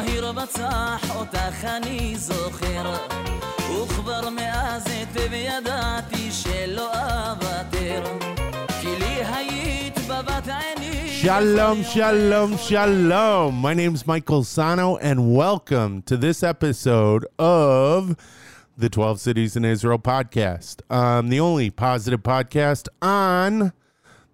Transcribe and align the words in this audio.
בהיר 0.00 0.32
בצח 0.32 1.16
אותך 1.16 1.64
אני 1.64 2.14
זוכר 2.16 2.94
וכבר 3.82 4.30
מאז 4.30 4.86
היטב 4.86 5.32
ידעתי 5.32 6.30
שלא 6.30 6.90
אוותר 6.92 8.02
כי 8.80 8.88
לי 8.98 9.24
היית 9.24 9.98
בבת 9.98 10.48
עיני 10.48 10.86
Shalom, 11.22 11.82
shalom, 11.82 12.56
shalom. 12.56 13.54
My 13.60 13.74
name's 13.74 14.06
Michael 14.06 14.44
Sano, 14.44 14.96
and 14.98 15.34
welcome 15.34 16.02
to 16.02 16.16
this 16.16 16.44
episode 16.44 17.26
of 17.38 18.14
the 18.78 18.88
12 18.88 19.18
Cities 19.20 19.56
in 19.56 19.64
Israel 19.64 19.98
podcast, 19.98 20.82
um, 20.88 21.28
the 21.30 21.40
only 21.40 21.70
positive 21.70 22.22
podcast 22.22 22.86
on 23.02 23.72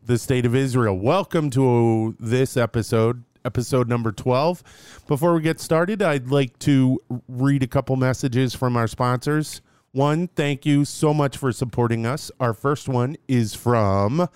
the 0.04 0.18
state 0.18 0.44
of 0.44 0.54
Israel. 0.54 0.98
Welcome 0.98 1.48
to 1.50 2.14
this 2.20 2.56
episode, 2.58 3.22
episode 3.47 3.87
number 3.87 4.11
12. 4.11 5.01
Before 5.07 5.33
we 5.33 5.41
get 5.41 5.61
started, 5.61 6.01
I'd 6.01 6.27
like 6.27 6.59
to 6.59 7.01
read 7.29 7.63
a 7.63 7.67
couple 7.67 7.95
messages 7.95 8.53
from 8.53 8.75
our 8.75 8.87
sponsors. 8.87 9.61
One, 9.93 10.27
thank 10.27 10.65
you 10.65 10.83
so 10.83 11.13
much 11.13 11.37
for 11.37 11.53
supporting 11.53 12.05
us. 12.05 12.29
Our 12.41 12.53
first 12.53 12.89
one 12.89 13.15
is 13.29 13.55
from 13.55 14.27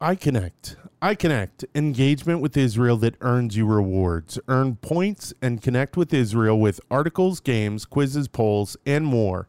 iConnect. 0.00 0.74
iConnect, 1.00 1.64
engagement 1.76 2.40
with 2.40 2.56
Israel 2.56 2.96
that 2.96 3.14
earns 3.20 3.56
you 3.56 3.64
rewards. 3.64 4.40
Earn 4.48 4.74
points 4.74 5.32
and 5.40 5.62
connect 5.62 5.96
with 5.96 6.12
Israel 6.12 6.58
with 6.58 6.80
articles, 6.90 7.38
games, 7.38 7.84
quizzes, 7.84 8.26
polls, 8.26 8.76
and 8.84 9.06
more. 9.06 9.48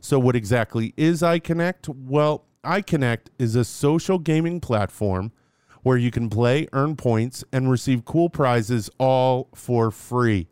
So, 0.00 0.18
what 0.18 0.34
exactly 0.34 0.94
is 0.96 1.22
iConnect? 1.22 1.88
Well, 1.88 2.44
iConnect 2.64 3.28
is 3.38 3.54
a 3.54 3.64
social 3.64 4.18
gaming 4.18 4.58
platform 4.58 5.30
where 5.84 5.96
you 5.96 6.10
can 6.10 6.28
play, 6.28 6.66
earn 6.72 6.96
points, 6.96 7.44
and 7.52 7.70
receive 7.70 8.04
cool 8.04 8.28
prizes 8.28 8.90
all 8.98 9.48
for 9.54 9.92
free. 9.92 10.48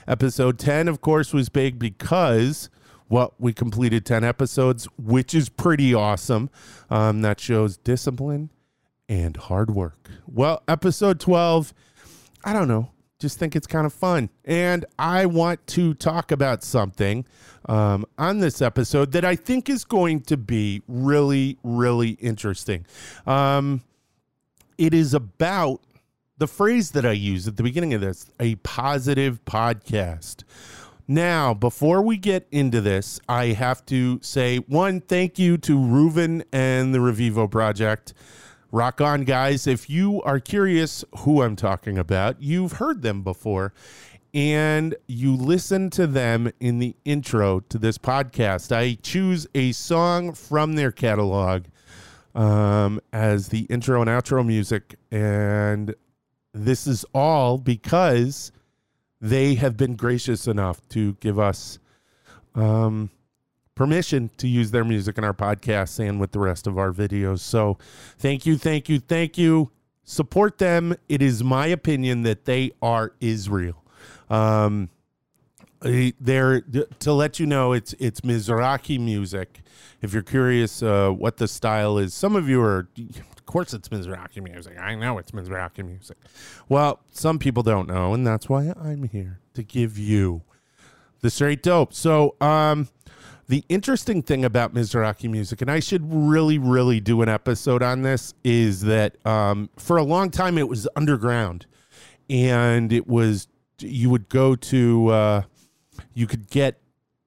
Episode 0.08 0.58
10, 0.60 0.88
of 0.88 1.02
course, 1.02 1.34
was 1.34 1.50
big 1.50 1.80
because, 1.80 2.70
well, 3.10 3.34
we 3.40 3.54
completed 3.54 4.06
10 4.06 4.24
episodes, 4.24 4.86
which 4.98 5.34
is 5.34 5.50
pretty 5.50 5.94
awesome. 5.94 6.50
Um, 6.90 7.22
that 7.22 7.40
shows 7.40 7.78
discipline 7.78 8.50
and 9.08 9.38
hard 9.38 9.72
work. 9.72 10.10
Well, 10.28 10.64
episode 10.68 11.20
12, 11.20 11.74
I 12.44 12.54
don't 12.54 12.68
know, 12.68 12.92
just 13.22 13.38
think 13.38 13.56
it's 13.56 13.68
kind 13.68 13.86
of 13.86 13.94
fun. 13.94 14.30
And 14.44 14.84
I 15.00 15.28
want 15.28 15.66
to 15.68 15.94
talk 15.94 16.32
about 16.32 16.64
something 16.64 17.26
um, 17.70 18.06
on 18.18 18.40
this 18.40 18.62
episode 18.62 19.12
that 19.14 19.24
I 19.24 19.36
think 19.36 19.70
is 19.70 19.86
going 19.86 20.22
to 20.22 20.36
be 20.36 20.82
really, 20.88 21.58
really 21.64 22.12
interesting. 22.12 22.86
Um, 23.26 23.84
it 24.78 24.94
is 24.94 25.14
about 25.14 25.82
the 26.40 26.48
phrase 26.48 26.92
that 26.92 27.06
I 27.06 27.12
use 27.12 27.48
at 27.48 27.56
the 27.56 27.64
beginning 27.64 27.94
of 27.94 28.02
this 28.02 28.26
a 28.40 28.56
positive 28.56 29.46
podcast. 29.46 30.44
Now, 31.08 31.54
before 31.54 32.02
we 32.02 32.18
get 32.18 32.48
into 32.52 32.82
this, 32.82 33.20
I 33.30 33.48
have 33.48 33.86
to 33.88 34.20
say 34.24 34.58
one, 34.58 35.02
thank 35.02 35.38
you 35.38 35.58
to 35.60 35.78
Reuven 35.78 36.44
and 36.52 36.96
the 36.96 37.00
Revivo 37.00 37.50
Project. 37.52 38.14
Rock 38.74 39.02
on, 39.02 39.26
guys. 39.26 39.68
If 39.68 39.90
you 39.90 40.22
are 40.22 40.40
curious 40.40 41.04
who 41.20 41.42
I'm 41.42 41.58
talking 41.58 41.98
about, 41.98 42.42
you've 42.42 42.74
heard 42.74 43.02
them 43.02 43.22
before 43.22 43.74
and 44.34 44.96
you 45.08 45.36
listen 45.36 45.90
to 45.90 46.08
them 46.08 46.50
in 46.62 46.80
the 46.80 46.96
intro 47.04 47.60
to 47.60 47.78
this 47.78 47.98
podcast. 47.98 48.74
I 48.74 48.98
choose 49.04 49.46
a 49.54 49.74
song 49.74 50.34
from 50.34 50.76
their 50.76 50.92
catalog 50.92 51.66
um, 52.34 53.02
as 53.12 53.50
the 53.50 53.64
intro 53.64 54.00
and 54.00 54.10
outro 54.10 54.46
music, 54.46 54.96
and 55.12 55.94
this 56.54 56.88
is 56.88 57.04
all 57.14 57.58
because 57.58 58.54
they 59.20 59.56
have 59.56 59.76
been 59.76 59.98
gracious 59.98 60.48
enough 60.48 60.88
to 60.90 61.18
give 61.20 61.38
us 61.38 61.78
um, 62.56 63.10
permission 63.76 64.30
to 64.38 64.48
use 64.48 64.72
their 64.72 64.84
music 64.84 65.18
in 65.18 65.24
our 65.24 65.34
podcasts 65.34 66.00
and 66.00 66.20
with 66.20 66.32
the 66.32 66.40
rest 66.40 66.68
of 66.68 66.78
our 66.78 66.92
videos. 66.92 67.40
So 67.40 67.78
thank 68.18 68.46
you, 68.46 68.58
thank 68.58 68.90
you, 68.90 69.00
thank 69.00 69.38
you. 69.38 69.72
Support 70.04 70.58
them. 70.58 70.96
It 71.08 71.22
is 71.22 71.44
my 71.44 71.68
opinion 71.68 72.24
that 72.24 72.46
they 72.46 72.72
are 72.82 73.14
Israel. 73.20 73.84
Um, 74.30 74.90
they're 75.82 76.62
to 76.62 77.14
let 77.14 77.40
you 77.40 77.46
know 77.46 77.74
it's 77.74 77.94
it's 77.94 78.22
Mizrahi 78.22 79.00
music. 79.00 79.62
If 80.02 80.14
you're 80.14 80.22
curious 80.22 80.84
uh, 80.84 81.10
what 81.10 81.38
the 81.38 81.48
style 81.48 81.98
is, 81.98 82.14
some 82.14 82.36
of 82.36 82.48
you 82.48 82.62
are 82.62 82.88
Of 83.42 83.46
course 83.46 83.74
it's 83.74 83.90
Mizrahi 83.90 84.42
music. 84.44 84.78
I 84.80 84.96
know 84.96 85.18
it's 85.18 85.32
Mizrahi 85.32 85.84
music. 85.86 86.18
Well, 86.70 87.00
some 87.12 87.40
people 87.40 87.64
don't 87.64 87.88
know, 87.88 88.14
and 88.14 88.26
that's 88.26 88.48
why 88.48 88.74
I'm 88.80 89.04
here 89.04 89.40
to 89.56 89.64
give 89.64 89.98
you 89.98 90.44
the 91.22 91.30
straight 91.30 91.64
dope. 91.64 91.94
So, 91.94 92.36
um, 92.40 92.88
the 93.52 93.66
interesting 93.68 94.22
thing 94.22 94.46
about 94.46 94.74
Mizrahi 94.74 95.30
music, 95.30 95.62
and 95.62 95.70
I 95.70 95.82
should 95.82 96.04
really, 96.06 96.58
really 96.58 97.02
do 97.02 97.22
an 97.22 97.28
episode 97.28 97.84
on 97.84 98.02
this, 98.02 98.34
is 98.46 98.80
that 98.84 99.24
um, 99.28 99.70
for 99.76 99.98
a 99.98 100.04
long 100.04 100.32
time 100.32 100.58
it 100.58 100.70
was 100.70 100.88
underground, 100.96 101.66
and 102.30 102.94
it 102.94 103.08
was 103.08 103.50
you 103.80 104.10
would 104.10 104.30
go 104.30 104.56
to 104.56 105.10
uh, 105.10 105.42
you 106.14 106.28
could 106.28 106.50
get 106.50 106.80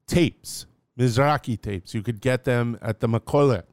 tapes, 0.06 0.65
Mizrahi 0.99 1.61
tapes. 1.61 1.93
You 1.93 2.00
could 2.00 2.23
get 2.23 2.44
them 2.44 2.79
at 2.81 3.00
the 3.00 3.06
Makolet, 3.06 3.65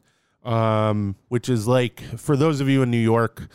um, 0.44 1.16
which 1.30 1.48
is 1.48 1.70
like 1.70 2.02
for 2.02 2.36
those 2.36 2.60
of 2.60 2.68
you 2.68 2.82
in 2.82 2.92
New 2.92 2.98
York, 2.98 3.48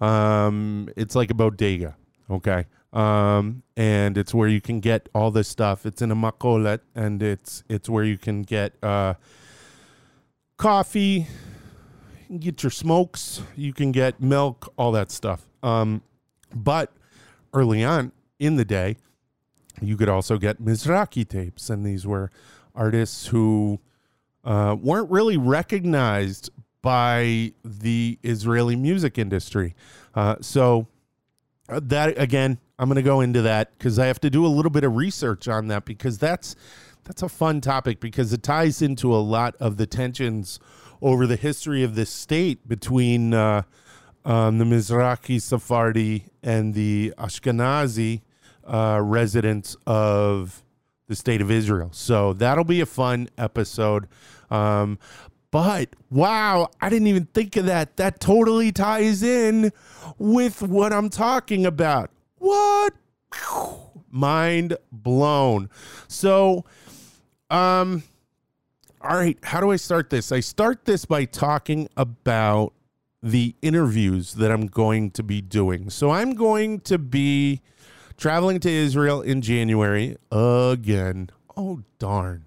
um, 0.00 0.88
it's 0.96 1.16
like 1.16 1.32
a 1.32 1.34
bodega. 1.34 1.96
Okay. 2.30 2.66
Um, 2.94 3.64
and 3.76 4.16
it's 4.16 4.32
where 4.32 4.48
you 4.48 4.60
can 4.60 4.78
get 4.80 5.08
all 5.14 5.30
this 5.32 5.48
stuff. 5.48 5.84
It's 5.84 6.00
in 6.00 6.10
a 6.10 6.16
makolet, 6.16 6.80
and 6.94 7.22
it's 7.22 7.64
it's 7.68 7.88
where 7.88 8.04
you 8.04 8.16
can 8.16 8.42
get 8.42 8.74
uh, 8.82 9.14
coffee, 10.56 11.26
can 12.26 12.38
get 12.38 12.62
your 12.62 12.70
smokes, 12.70 13.42
you 13.56 13.72
can 13.72 13.92
get 13.92 14.20
milk, 14.20 14.72
all 14.76 14.92
that 14.92 15.10
stuff. 15.10 15.46
Um, 15.62 16.02
but 16.54 16.92
early 17.52 17.84
on 17.84 18.12
in 18.38 18.56
the 18.56 18.64
day, 18.64 18.96
you 19.80 19.96
could 19.96 20.08
also 20.08 20.38
get 20.38 20.62
Mizrahi 20.62 21.28
tapes, 21.28 21.70
and 21.70 21.84
these 21.84 22.06
were 22.06 22.30
artists 22.74 23.28
who 23.28 23.80
uh, 24.44 24.76
weren't 24.80 25.10
really 25.10 25.36
recognized 25.36 26.50
by 26.82 27.52
the 27.64 28.18
Israeli 28.22 28.76
music 28.76 29.18
industry. 29.18 29.74
Uh, 30.14 30.36
so 30.40 30.86
uh, 31.68 31.80
that 31.82 32.18
again, 32.18 32.58
I'm 32.78 32.88
going 32.88 32.96
to 32.96 33.02
go 33.02 33.20
into 33.20 33.42
that 33.42 33.76
because 33.78 33.98
I 33.98 34.06
have 34.06 34.20
to 34.20 34.30
do 34.30 34.44
a 34.44 34.48
little 34.48 34.70
bit 34.70 34.84
of 34.84 34.96
research 34.96 35.46
on 35.48 35.68
that 35.68 35.84
because 35.84 36.18
that's 36.18 36.56
that's 37.04 37.22
a 37.22 37.28
fun 37.28 37.60
topic 37.60 38.00
because 38.00 38.32
it 38.32 38.42
ties 38.42 38.82
into 38.82 39.14
a 39.14 39.18
lot 39.18 39.54
of 39.60 39.76
the 39.76 39.86
tensions 39.86 40.58
over 41.02 41.26
the 41.26 41.36
history 41.36 41.82
of 41.82 41.94
this 41.94 42.10
state 42.10 42.66
between 42.66 43.34
uh, 43.34 43.62
um, 44.24 44.58
the 44.58 44.64
Mizrahi 44.64 45.40
Sephardi 45.40 46.24
and 46.42 46.74
the 46.74 47.12
Ashkenazi 47.18 48.22
uh, 48.66 49.00
residents 49.02 49.76
of 49.86 50.62
the 51.06 51.14
state 51.14 51.42
of 51.42 51.50
Israel. 51.50 51.90
So 51.92 52.32
that'll 52.32 52.64
be 52.64 52.80
a 52.80 52.86
fun 52.86 53.28
episode. 53.36 54.08
Um, 54.50 54.98
but 55.50 55.90
wow, 56.10 56.70
I 56.80 56.88
didn't 56.88 57.06
even 57.08 57.26
think 57.26 57.56
of 57.56 57.66
that. 57.66 57.96
That 57.98 58.18
totally 58.18 58.72
ties 58.72 59.22
in 59.22 59.72
with 60.18 60.62
what 60.62 60.92
I'm 60.92 61.10
talking 61.10 61.66
about. 61.66 62.10
What? 62.44 62.92
Mind 64.10 64.76
blown. 64.92 65.70
So, 66.08 66.66
um, 67.48 68.02
all 69.00 69.16
right, 69.16 69.38
how 69.42 69.60
do 69.60 69.70
I 69.70 69.76
start 69.76 70.10
this? 70.10 70.30
I 70.30 70.40
start 70.40 70.84
this 70.84 71.06
by 71.06 71.24
talking 71.24 71.88
about 71.96 72.74
the 73.22 73.54
interviews 73.62 74.34
that 74.34 74.50
I'm 74.50 74.66
going 74.66 75.10
to 75.12 75.22
be 75.22 75.40
doing. 75.40 75.88
So 75.88 76.10
I'm 76.10 76.34
going 76.34 76.80
to 76.80 76.98
be 76.98 77.62
traveling 78.18 78.60
to 78.60 78.70
Israel 78.70 79.22
in 79.22 79.40
January 79.40 80.18
again. 80.30 81.30
Oh, 81.56 81.80
darn. 81.98 82.44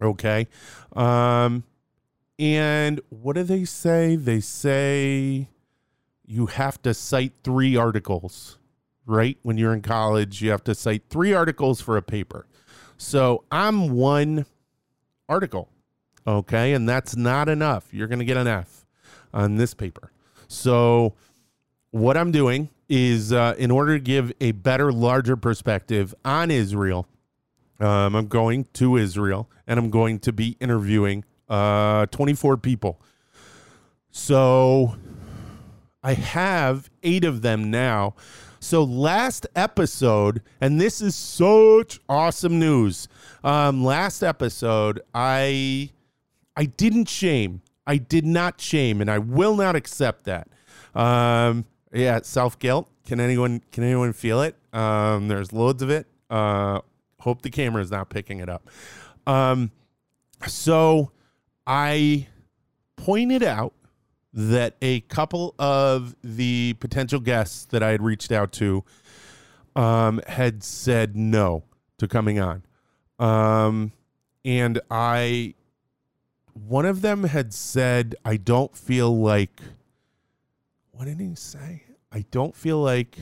Okay. 0.00 0.48
Um, 0.94 1.64
and 2.38 3.00
what 3.10 3.34
do 3.34 3.42
they 3.42 3.64
say? 3.64 4.16
They 4.16 4.40
say 4.40 5.48
you 6.24 6.46
have 6.46 6.80
to 6.82 6.94
cite 6.94 7.32
three 7.42 7.76
articles 7.76 8.58
right? 9.10 9.38
When 9.42 9.58
you're 9.58 9.74
in 9.74 9.82
college, 9.82 10.40
you 10.40 10.50
have 10.50 10.64
to 10.64 10.74
cite 10.74 11.02
three 11.10 11.32
articles 11.32 11.80
for 11.80 11.96
a 11.96 12.02
paper. 12.02 12.46
So 12.96 13.44
I'm 13.50 13.90
one 13.90 14.46
article, 15.28 15.68
okay? 16.26 16.74
And 16.74 16.88
that's 16.88 17.16
not 17.16 17.48
enough. 17.48 17.92
You're 17.92 18.06
going 18.06 18.20
to 18.20 18.24
get 18.24 18.36
an 18.36 18.46
F 18.46 18.86
on 19.34 19.56
this 19.56 19.74
paper. 19.74 20.12
So 20.46 21.14
what 21.90 22.16
I'm 22.16 22.30
doing 22.30 22.68
is, 22.90 23.32
uh, 23.32 23.54
in 23.56 23.70
order 23.70 23.96
to 23.96 24.04
give 24.04 24.32
a 24.40 24.52
better, 24.52 24.92
larger 24.92 25.36
perspective 25.36 26.14
on 26.24 26.50
Israel, 26.50 27.06
um, 27.78 28.14
I'm 28.14 28.26
going 28.26 28.66
to 28.74 28.96
Israel 28.96 29.48
and 29.66 29.78
I'm 29.78 29.88
going 29.88 30.18
to 30.20 30.32
be 30.32 30.56
interviewing 30.60 31.24
uh, 31.48 32.06
24 32.06 32.58
people. 32.58 33.00
So 34.10 34.96
I 36.02 36.14
have 36.14 36.90
eight 37.02 37.24
of 37.24 37.42
them 37.42 37.70
now. 37.70 38.14
So 38.58 38.82
last 38.82 39.46
episode, 39.56 40.42
and 40.60 40.80
this 40.80 41.00
is 41.00 41.16
such 41.16 42.00
awesome 42.08 42.58
news. 42.58 43.08
Um, 43.42 43.84
last 43.84 44.22
episode, 44.22 45.00
I 45.14 45.90
I 46.56 46.64
didn't 46.66 47.08
shame. 47.08 47.62
I 47.86 47.96
did 47.96 48.26
not 48.26 48.60
shame, 48.60 49.00
and 49.00 49.10
I 49.10 49.18
will 49.18 49.56
not 49.56 49.76
accept 49.76 50.24
that. 50.24 50.48
Um, 50.94 51.64
yeah, 51.92 52.20
self 52.22 52.58
guilt. 52.58 52.88
Can 53.06 53.20
anyone 53.20 53.62
can 53.72 53.84
anyone 53.84 54.12
feel 54.12 54.42
it? 54.42 54.56
Um, 54.72 55.28
there's 55.28 55.52
loads 55.52 55.82
of 55.82 55.90
it. 55.90 56.06
Uh, 56.28 56.80
hope 57.20 57.42
the 57.42 57.50
camera 57.50 57.82
is 57.82 57.90
not 57.90 58.10
picking 58.10 58.40
it 58.40 58.48
up. 58.48 58.68
Um, 59.26 59.70
so 60.46 61.10
I 61.66 62.28
pointed 62.96 63.42
out 63.42 63.74
that 64.32 64.76
a 64.80 65.00
couple 65.02 65.54
of 65.58 66.14
the 66.22 66.74
potential 66.80 67.20
guests 67.20 67.64
that 67.66 67.82
I 67.82 67.90
had 67.90 68.02
reached 68.02 68.30
out 68.30 68.52
to 68.52 68.84
um, 69.74 70.20
had 70.26 70.62
said 70.62 71.16
no 71.16 71.64
to 71.98 72.06
coming 72.06 72.38
on. 72.38 72.62
Um, 73.18 73.92
and 74.44 74.80
I, 74.90 75.54
one 76.54 76.86
of 76.86 77.02
them 77.02 77.24
had 77.24 77.52
said, 77.52 78.14
I 78.24 78.36
don't 78.36 78.74
feel 78.76 79.16
like, 79.16 79.60
what 81.00 81.06
did 81.06 81.18
he 81.18 81.34
say? 81.34 81.82
I 82.12 82.26
don't 82.30 82.54
feel 82.54 82.76
like 82.76 83.16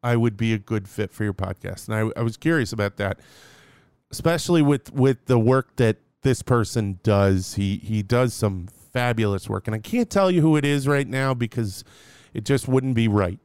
I 0.00 0.14
would 0.14 0.36
be 0.36 0.54
a 0.54 0.58
good 0.58 0.86
fit 0.86 1.10
for 1.10 1.24
your 1.24 1.34
podcast. 1.34 1.88
And 1.88 2.12
I, 2.14 2.20
I 2.20 2.22
was 2.22 2.36
curious 2.36 2.72
about 2.72 2.98
that, 2.98 3.18
especially 4.12 4.62
with, 4.62 4.92
with 4.92 5.26
the 5.26 5.36
work 5.36 5.74
that 5.74 5.96
this 6.22 6.40
person 6.42 7.00
does. 7.02 7.54
He, 7.54 7.78
he 7.78 8.04
does 8.04 8.32
some 8.32 8.68
fabulous 8.92 9.48
work. 9.48 9.66
And 9.66 9.74
I 9.74 9.80
can't 9.80 10.08
tell 10.08 10.30
you 10.30 10.40
who 10.40 10.54
it 10.54 10.64
is 10.64 10.86
right 10.86 11.08
now 11.08 11.34
because 11.34 11.82
it 12.32 12.44
just 12.44 12.68
wouldn't 12.68 12.94
be 12.94 13.08
right. 13.08 13.40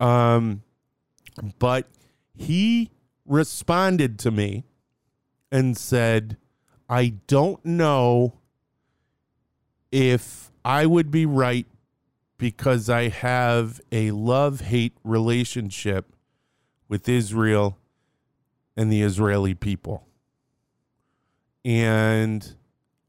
Um, 0.00 0.62
but 1.58 1.88
he 2.34 2.90
responded 3.26 4.18
to 4.20 4.30
me 4.30 4.64
and 5.52 5.76
said, 5.76 6.38
I 6.88 7.16
don't 7.26 7.62
know 7.66 8.38
if 9.92 10.50
I 10.64 10.86
would 10.86 11.10
be 11.10 11.26
right 11.26 11.66
because 12.40 12.88
I 12.88 13.08
have 13.08 13.82
a 13.92 14.10
love 14.12 14.62
hate 14.62 14.96
relationship 15.04 16.16
with 16.88 17.06
Israel 17.06 17.78
and 18.76 18.90
the 18.90 19.02
Israeli 19.02 19.54
people. 19.54 20.08
And 21.66 22.54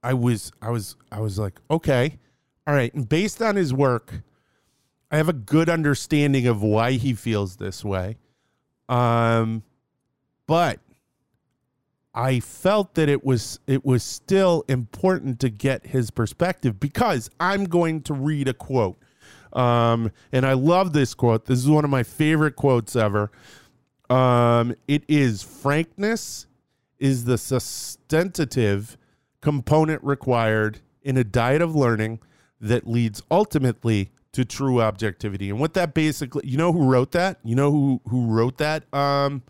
I 0.03 0.13
was 0.13 0.51
I 0.61 0.69
was 0.69 0.97
I 1.11 1.21
was 1.21 1.39
like, 1.39 1.59
okay, 1.71 2.19
all 2.67 2.73
right. 2.75 2.93
And 2.93 3.07
based 3.07 3.41
on 3.41 3.55
his 3.55 3.73
work, 3.73 4.21
I 5.09 5.15
have 5.15 5.29
a 5.29 5.33
good 5.33 5.69
understanding 5.69 6.45
of 6.45 6.61
why 6.61 6.91
he 6.91 7.13
feels 7.13 7.55
this 7.55 7.85
way. 7.85 8.17
Um, 8.89 9.63
but 10.45 10.81
I 12.13 12.41
felt 12.41 12.95
that 12.95 13.07
it 13.07 13.23
was 13.23 13.61
it 13.65 13.85
was 13.85 14.03
still 14.03 14.65
important 14.67 15.39
to 15.39 15.50
get 15.50 15.88
his 15.88 16.11
perspective 16.11 16.81
because 16.81 17.29
I'm 17.39 17.63
going 17.63 18.01
to 18.03 18.13
read 18.13 18.50
a 18.50 18.53
quote. 18.53 19.01
Um, 19.53 20.12
and 20.31 20.46
I 20.46 20.53
love 20.53 20.93
this 20.93 21.13
quote. 21.13 21.46
This 21.46 21.60
is 21.60 21.70
one 21.70 21.84
of 21.84 21.91
my 21.91 22.03
favorite 22.03 22.55
quotes 22.55 22.96
ever. 22.96 23.31
Um, 24.10 24.75
it 24.88 25.03
is 25.08 25.41
frankness 25.43 26.48
is 27.00 27.25
the 27.25 27.38
sustentative 27.38 28.98
component 29.41 30.03
required 30.03 30.79
in 31.01 31.17
a 31.17 31.24
diet 31.24 31.62
of 31.62 31.75
learning 31.75 32.20
that 32.60 32.88
leads 32.88 33.24
ultimately 33.31 34.12
to 34.34 34.46
true 34.46 34.81
objectivity. 34.81 35.50
And 35.50 35.60
what 35.60 35.74
that 35.74 35.93
basically, 35.93 36.48
you 36.48 36.58
know 36.58 36.72
who 36.72 36.89
wrote 36.89 37.12
that? 37.12 37.39
You 37.43 37.55
know 37.55 37.72
who 37.72 38.01
who 38.08 38.27
wrote 38.27 38.58
that 38.60 38.91
um 38.93 39.43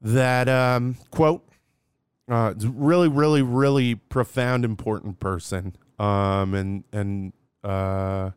that 0.00 0.48
um 0.48 0.96
quote? 1.10 1.48
Uh 2.30 2.52
it's 2.54 2.64
really 2.64 3.08
really 3.08 3.42
really 3.42 3.94
profound 3.94 4.64
important 4.64 5.18
person. 5.18 5.74
Um 5.98 6.54
and 6.54 6.84
and 6.92 7.32
uh 7.64 8.30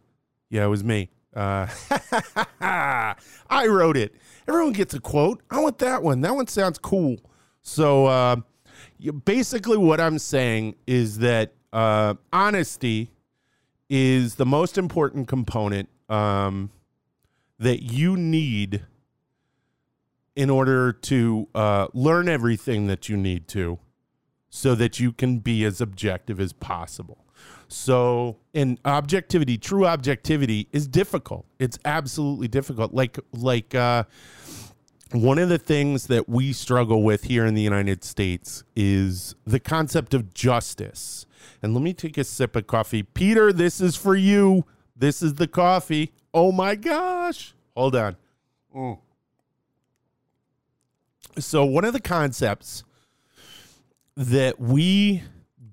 yeah, 0.50 0.66
it 0.66 0.70
was 0.70 0.84
me. 0.84 1.10
Uh 1.36 1.68
I 2.62 3.68
wrote 3.68 3.98
it. 3.98 4.16
Everyone 4.48 4.74
gets 4.74 4.94
a 4.94 5.00
quote. 5.00 5.42
I 5.50 5.60
want 5.60 5.80
that 5.80 6.02
one. 6.04 6.22
That 6.22 6.36
one 6.36 6.48
sounds 6.48 6.78
cool. 6.78 7.18
So 7.62 8.06
uh 8.06 8.38
basically 9.24 9.78
what 9.78 10.00
I'm 10.00 10.20
saying 10.20 10.76
is 10.88 11.20
that 11.20 11.54
uh, 11.74 12.16
honesty 12.32 13.12
is 13.90 14.36
the 14.36 14.46
most 14.46 14.78
important 14.78 15.28
component 15.28 15.90
um, 16.10 16.72
that 17.60 17.84
you 17.84 18.16
need 18.16 18.86
in 20.36 20.50
order 20.50 20.92
to 20.92 21.48
uh, 21.56 21.88
learn 21.94 22.28
everything 22.28 22.88
that 22.88 23.10
you 23.10 23.16
need 23.18 23.48
to 23.48 23.80
so 24.50 24.76
that 24.76 25.00
you 25.00 25.12
can 25.12 25.40
be 25.40 25.64
as 25.66 25.82
objective 25.82 26.40
as 26.40 26.54
possible. 26.54 27.25
So, 27.68 28.38
and 28.54 28.80
objectivity, 28.86 29.58
true 29.58 29.86
objectivity 29.86 30.68
is 30.72 30.88
difficult. 30.88 31.46
It's 31.60 31.80
absolutely 31.86 32.48
difficult. 32.48 32.94
Like, 32.94 33.20
like, 33.34 33.74
uh, 33.74 34.04
one 35.12 35.40
of 35.40 35.50
the 35.50 35.58
things 35.58 36.08
that 36.08 36.28
we 36.28 36.52
struggle 36.54 37.04
with 37.04 37.24
here 37.24 37.46
in 37.46 37.54
the 37.54 37.62
United 37.62 38.04
States 38.04 38.64
is 38.76 39.36
the 39.46 39.60
concept 39.60 40.14
of 40.14 40.34
justice. 40.34 41.26
And 41.62 41.74
let 41.74 41.84
me 41.84 41.94
take 41.94 42.18
a 42.18 42.24
sip 42.24 42.56
of 42.56 42.68
coffee. 42.68 43.04
Peter, 43.04 43.54
this 43.54 43.80
is 43.80 43.96
for 43.96 44.16
you. 44.16 44.66
This 44.96 45.22
is 45.22 45.36
the 45.36 45.48
coffee. 45.48 46.14
Oh 46.34 46.52
my 46.52 46.76
gosh. 46.76 47.54
Hold 47.76 47.96
on. 47.96 48.16
Mm. 48.76 49.00
So, 51.38 51.66
one 51.66 51.86
of 51.86 51.94
the 51.94 52.00
concepts 52.00 52.84
that 54.16 54.60
we 54.60 55.24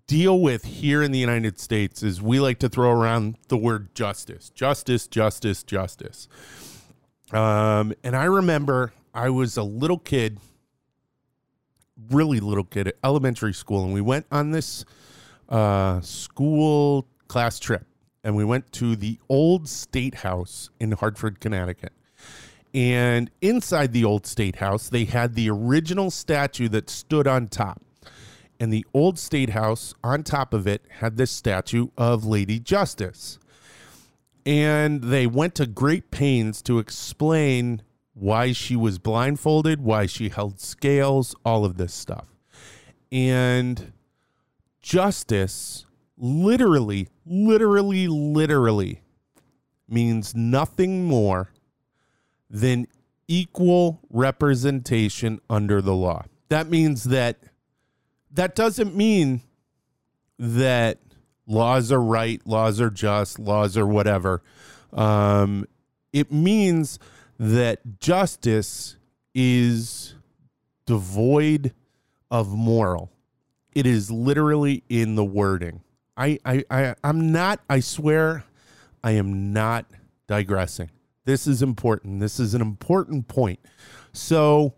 deal 0.06 0.40
with 0.40 0.64
here 0.64 1.02
in 1.02 1.12
the 1.12 1.18
United 1.18 1.58
States 1.58 2.02
is 2.02 2.20
we 2.20 2.40
like 2.40 2.58
to 2.58 2.68
throw 2.68 2.90
around 2.90 3.36
the 3.48 3.56
word 3.56 3.94
justice, 3.94 4.50
justice, 4.50 5.06
justice, 5.06 5.62
justice. 5.62 6.28
Um, 7.32 7.94
and 8.04 8.14
I 8.14 8.24
remember 8.24 8.92
I 9.14 9.30
was 9.30 9.56
a 9.56 9.62
little 9.62 9.98
kid, 9.98 10.38
really 12.10 12.40
little 12.40 12.64
kid 12.64 12.88
at 12.88 12.96
elementary 13.02 13.54
school, 13.54 13.84
and 13.84 13.94
we 13.94 14.00
went 14.00 14.26
on 14.30 14.50
this 14.50 14.84
uh, 15.48 16.00
school 16.00 17.06
class 17.28 17.58
trip, 17.58 17.86
and 18.22 18.36
we 18.36 18.44
went 18.44 18.70
to 18.72 18.96
the 18.96 19.18
old 19.28 19.68
state 19.68 20.16
house 20.16 20.70
in 20.78 20.92
Hartford, 20.92 21.40
Connecticut. 21.40 21.92
And 22.74 23.30
inside 23.42 23.92
the 23.92 24.04
old 24.04 24.26
state 24.26 24.56
house, 24.56 24.88
they 24.88 25.04
had 25.04 25.34
the 25.34 25.50
original 25.50 26.10
statue 26.10 26.68
that 26.68 26.88
stood 26.88 27.26
on 27.26 27.48
top. 27.48 27.82
And 28.62 28.72
the 28.72 28.86
old 28.94 29.18
state 29.18 29.50
house 29.50 29.92
on 30.04 30.22
top 30.22 30.54
of 30.54 30.68
it 30.68 30.84
had 31.00 31.16
this 31.16 31.32
statue 31.32 31.88
of 31.98 32.24
Lady 32.24 32.60
Justice. 32.60 33.40
And 34.46 35.02
they 35.02 35.26
went 35.26 35.56
to 35.56 35.66
great 35.66 36.12
pains 36.12 36.62
to 36.62 36.78
explain 36.78 37.82
why 38.14 38.52
she 38.52 38.76
was 38.76 39.00
blindfolded, 39.00 39.80
why 39.80 40.06
she 40.06 40.28
held 40.28 40.60
scales, 40.60 41.34
all 41.44 41.64
of 41.64 41.76
this 41.76 41.92
stuff. 41.92 42.36
And 43.10 43.92
justice 44.80 45.84
literally, 46.16 47.08
literally, 47.26 48.06
literally 48.06 49.02
means 49.88 50.36
nothing 50.36 51.04
more 51.04 51.50
than 52.48 52.86
equal 53.26 54.02
representation 54.08 55.40
under 55.50 55.82
the 55.82 55.96
law. 55.96 56.26
That 56.48 56.70
means 56.70 57.02
that 57.04 57.40
that 58.32 58.54
doesn't 58.54 58.94
mean 58.94 59.42
that 60.38 60.98
laws 61.46 61.92
are 61.92 62.02
right, 62.02 62.40
laws 62.46 62.80
are 62.80 62.90
just, 62.90 63.38
laws 63.38 63.76
are 63.76 63.86
whatever. 63.86 64.42
Um, 64.92 65.66
it 66.12 66.32
means 66.32 66.98
that 67.38 67.98
justice 68.00 68.96
is 69.34 70.14
devoid 70.86 71.74
of 72.30 72.48
moral. 72.54 73.10
It 73.74 73.86
is 73.86 74.10
literally 74.10 74.84
in 74.88 75.14
the 75.14 75.24
wording. 75.24 75.82
I, 76.16 76.38
I, 76.44 76.64
I 76.70 76.94
I'm 77.02 77.32
not, 77.32 77.60
I 77.70 77.80
swear, 77.80 78.44
I 79.02 79.12
am 79.12 79.52
not 79.52 79.86
digressing. 80.26 80.90
This 81.24 81.46
is 81.46 81.62
important. 81.62 82.20
This 82.20 82.38
is 82.38 82.54
an 82.54 82.60
important 82.60 83.28
point. 83.28 83.60
So, 84.12 84.74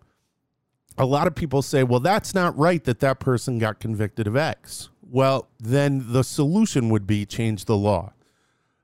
a 0.96 1.04
lot 1.04 1.26
of 1.26 1.34
people 1.34 1.62
say, 1.62 1.82
well, 1.82 2.00
that's 2.00 2.34
not 2.34 2.56
right 2.56 2.82
that 2.84 3.00
that 3.00 3.20
person 3.20 3.58
got 3.58 3.80
convicted 3.80 4.26
of 4.26 4.36
X. 4.36 4.90
Well, 5.10 5.48
then 5.58 6.12
the 6.12 6.24
solution 6.24 6.88
would 6.90 7.06
be 7.06 7.26
change 7.26 7.66
the 7.66 7.76
law, 7.76 8.12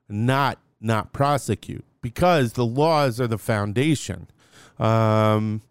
not 0.07 0.59
not 0.79 1.13
prosecute, 1.13 1.85
because 2.01 2.53
the 2.53 2.65
laws 2.65 3.21
are 3.21 3.27
the 3.27 3.37
foundation. 3.37 4.27
Um, 4.79 5.61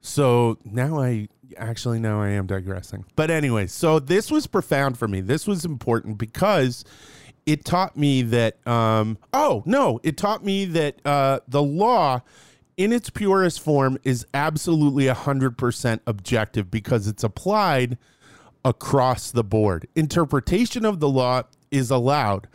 so 0.00 0.58
now 0.64 1.00
I 1.00 1.28
actually 1.56 1.98
now 1.98 2.20
I 2.20 2.30
am 2.30 2.46
digressing. 2.46 3.04
But 3.16 3.30
anyway, 3.30 3.66
so 3.66 3.98
this 3.98 4.30
was 4.30 4.46
profound 4.46 4.98
for 4.98 5.08
me. 5.08 5.20
This 5.20 5.46
was 5.46 5.64
important 5.64 6.18
because 6.18 6.84
it 7.46 7.64
taught 7.64 7.96
me 7.96 8.22
that 8.22 8.64
um, 8.66 9.18
oh 9.32 9.62
no 9.66 10.00
it 10.02 10.16
taught 10.16 10.44
me 10.44 10.64
that 10.66 11.04
uh, 11.04 11.40
the 11.48 11.62
law 11.62 12.20
in 12.76 12.92
its 12.92 13.10
purest 13.10 13.60
form 13.60 13.98
is 14.02 14.26
absolutely 14.34 15.06
100% 15.06 16.00
objective 16.06 16.70
because 16.70 17.06
it's 17.06 17.24
applied 17.24 17.98
across 18.64 19.30
the 19.30 19.42
board 19.42 19.88
interpretation 19.96 20.84
of 20.84 21.00
the 21.00 21.08
law 21.08 21.42
is 21.72 21.90
allowed 21.90 22.46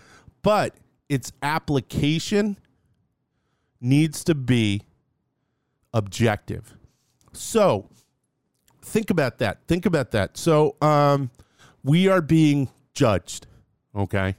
but 0.41 0.73
its 1.09 1.33
application 1.43 2.57
needs 3.81 4.23
to 4.23 4.33
be 4.33 4.81
objective 5.93 6.77
so 7.33 7.89
think 8.81 9.09
about 9.09 9.37
that 9.39 9.59
think 9.67 9.85
about 9.85 10.11
that 10.11 10.37
so 10.37 10.77
um, 10.81 11.29
we 11.83 12.07
are 12.07 12.21
being 12.21 12.69
judged 12.93 13.45
okay 13.93 14.33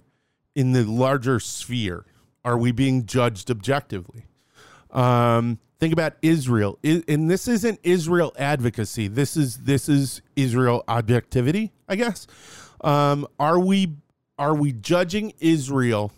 in 0.59 0.73
the 0.73 0.83
larger 0.83 1.39
sphere? 1.39 2.05
Are 2.45 2.59
we 2.59 2.73
being 2.73 3.07
judged 3.07 3.49
objectively? 3.49 4.27
Um, 4.91 5.61
think 5.79 5.93
about 5.93 6.15
Israel, 6.23 6.79
and 6.83 7.31
this 7.31 7.49
isn't 7.49 7.81
Israel 7.83 8.33
advocacy. 8.39 9.09
This 9.09 9.37
is 9.37 9.59
this 9.59 9.89
is 9.89 10.23
Israel 10.37 10.85
objectivity, 10.89 11.73
I 11.89 11.97
guess. 11.97 12.27
Um, 12.81 13.27
are 13.39 13.59
we 13.59 13.95
are 14.39 14.55
we 14.55 14.73
judging 14.73 15.33
Israel 15.41 16.13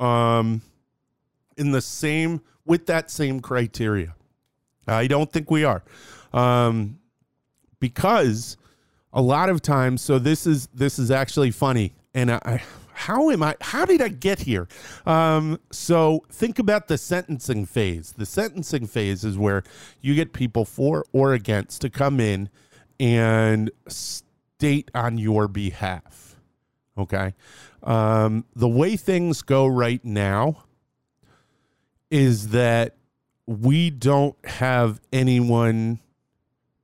um, 0.00 0.62
in 1.56 1.72
the 1.72 1.80
same 1.80 2.42
with 2.64 2.86
that 2.86 3.10
same 3.10 3.40
criteria? 3.40 4.14
I 4.86 5.06
don't 5.06 5.30
think 5.30 5.50
we 5.50 5.64
are, 5.64 5.82
um, 6.32 6.98
because 7.78 8.56
a 9.12 9.22
lot 9.22 9.48
of 9.48 9.62
times. 9.62 10.02
So 10.02 10.18
this 10.18 10.46
is 10.46 10.66
this 10.74 10.98
is 10.98 11.10
actually 11.10 11.52
funny, 11.52 11.94
and 12.14 12.32
I 12.32 12.62
how 12.94 13.30
am 13.30 13.42
I? 13.42 13.56
How 13.60 13.84
did 13.84 14.00
I 14.00 14.08
get 14.08 14.40
here? 14.40 14.68
Um, 15.06 15.58
so 15.70 16.24
think 16.30 16.58
about 16.58 16.88
the 16.88 16.98
sentencing 16.98 17.66
phase. 17.66 18.14
The 18.16 18.26
sentencing 18.26 18.86
phase 18.86 19.24
is 19.24 19.36
where 19.36 19.62
you 20.00 20.14
get 20.14 20.32
people 20.32 20.64
for 20.64 21.04
or 21.12 21.32
against 21.32 21.80
to 21.82 21.90
come 21.90 22.20
in 22.20 22.48
and 23.00 23.70
state 23.88 24.90
on 24.94 25.18
your 25.18 25.48
behalf. 25.48 26.36
Okay. 26.96 27.34
Um, 27.82 28.44
the 28.54 28.68
way 28.68 28.96
things 28.96 29.42
go 29.42 29.66
right 29.66 30.04
now 30.04 30.64
is 32.10 32.48
that 32.48 32.96
we 33.46 33.90
don't 33.90 34.36
have 34.46 35.00
anyone, 35.12 35.98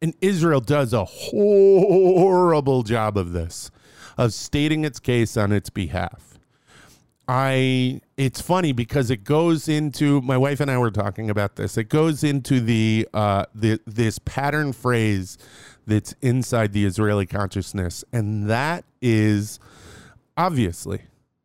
and 0.02 0.14
Israel 0.20 0.60
does 0.60 0.92
a 0.92 1.04
horrible 1.04 2.82
job 2.82 3.16
of 3.16 3.32
this 3.32 3.70
of 4.18 4.34
stating 4.34 4.84
its 4.84 4.98
case 4.98 5.36
on 5.36 5.52
its 5.52 5.70
behalf. 5.70 6.38
I 7.28 8.00
it's 8.16 8.40
funny 8.40 8.72
because 8.72 9.10
it 9.10 9.22
goes 9.22 9.68
into 9.68 10.20
my 10.22 10.36
wife 10.36 10.60
and 10.60 10.70
I 10.70 10.78
were 10.78 10.90
talking 10.90 11.30
about 11.30 11.56
this. 11.56 11.76
It 11.76 11.84
goes 11.84 12.24
into 12.24 12.60
the 12.60 13.06
uh 13.14 13.44
the 13.54 13.80
this 13.86 14.18
pattern 14.18 14.72
phrase 14.72 15.38
that's 15.86 16.14
inside 16.20 16.72
the 16.72 16.84
Israeli 16.84 17.26
consciousness 17.26 18.02
and 18.12 18.48
that 18.50 18.84
is 19.00 19.60
obviously 20.36 21.02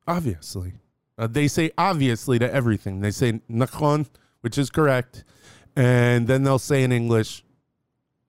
obviously 0.07 0.73
uh, 1.17 1.27
they 1.27 1.47
say 1.47 1.71
obviously 1.77 2.39
to 2.39 2.51
everything. 2.51 3.01
They 3.01 3.11
say 3.11 3.33
nachon, 3.49 4.07
which 4.41 4.57
is 4.57 4.69
correct, 4.69 5.23
and 5.75 6.27
then 6.27 6.43
they'll 6.43 6.59
say 6.59 6.83
in 6.83 6.91
English 6.91 7.43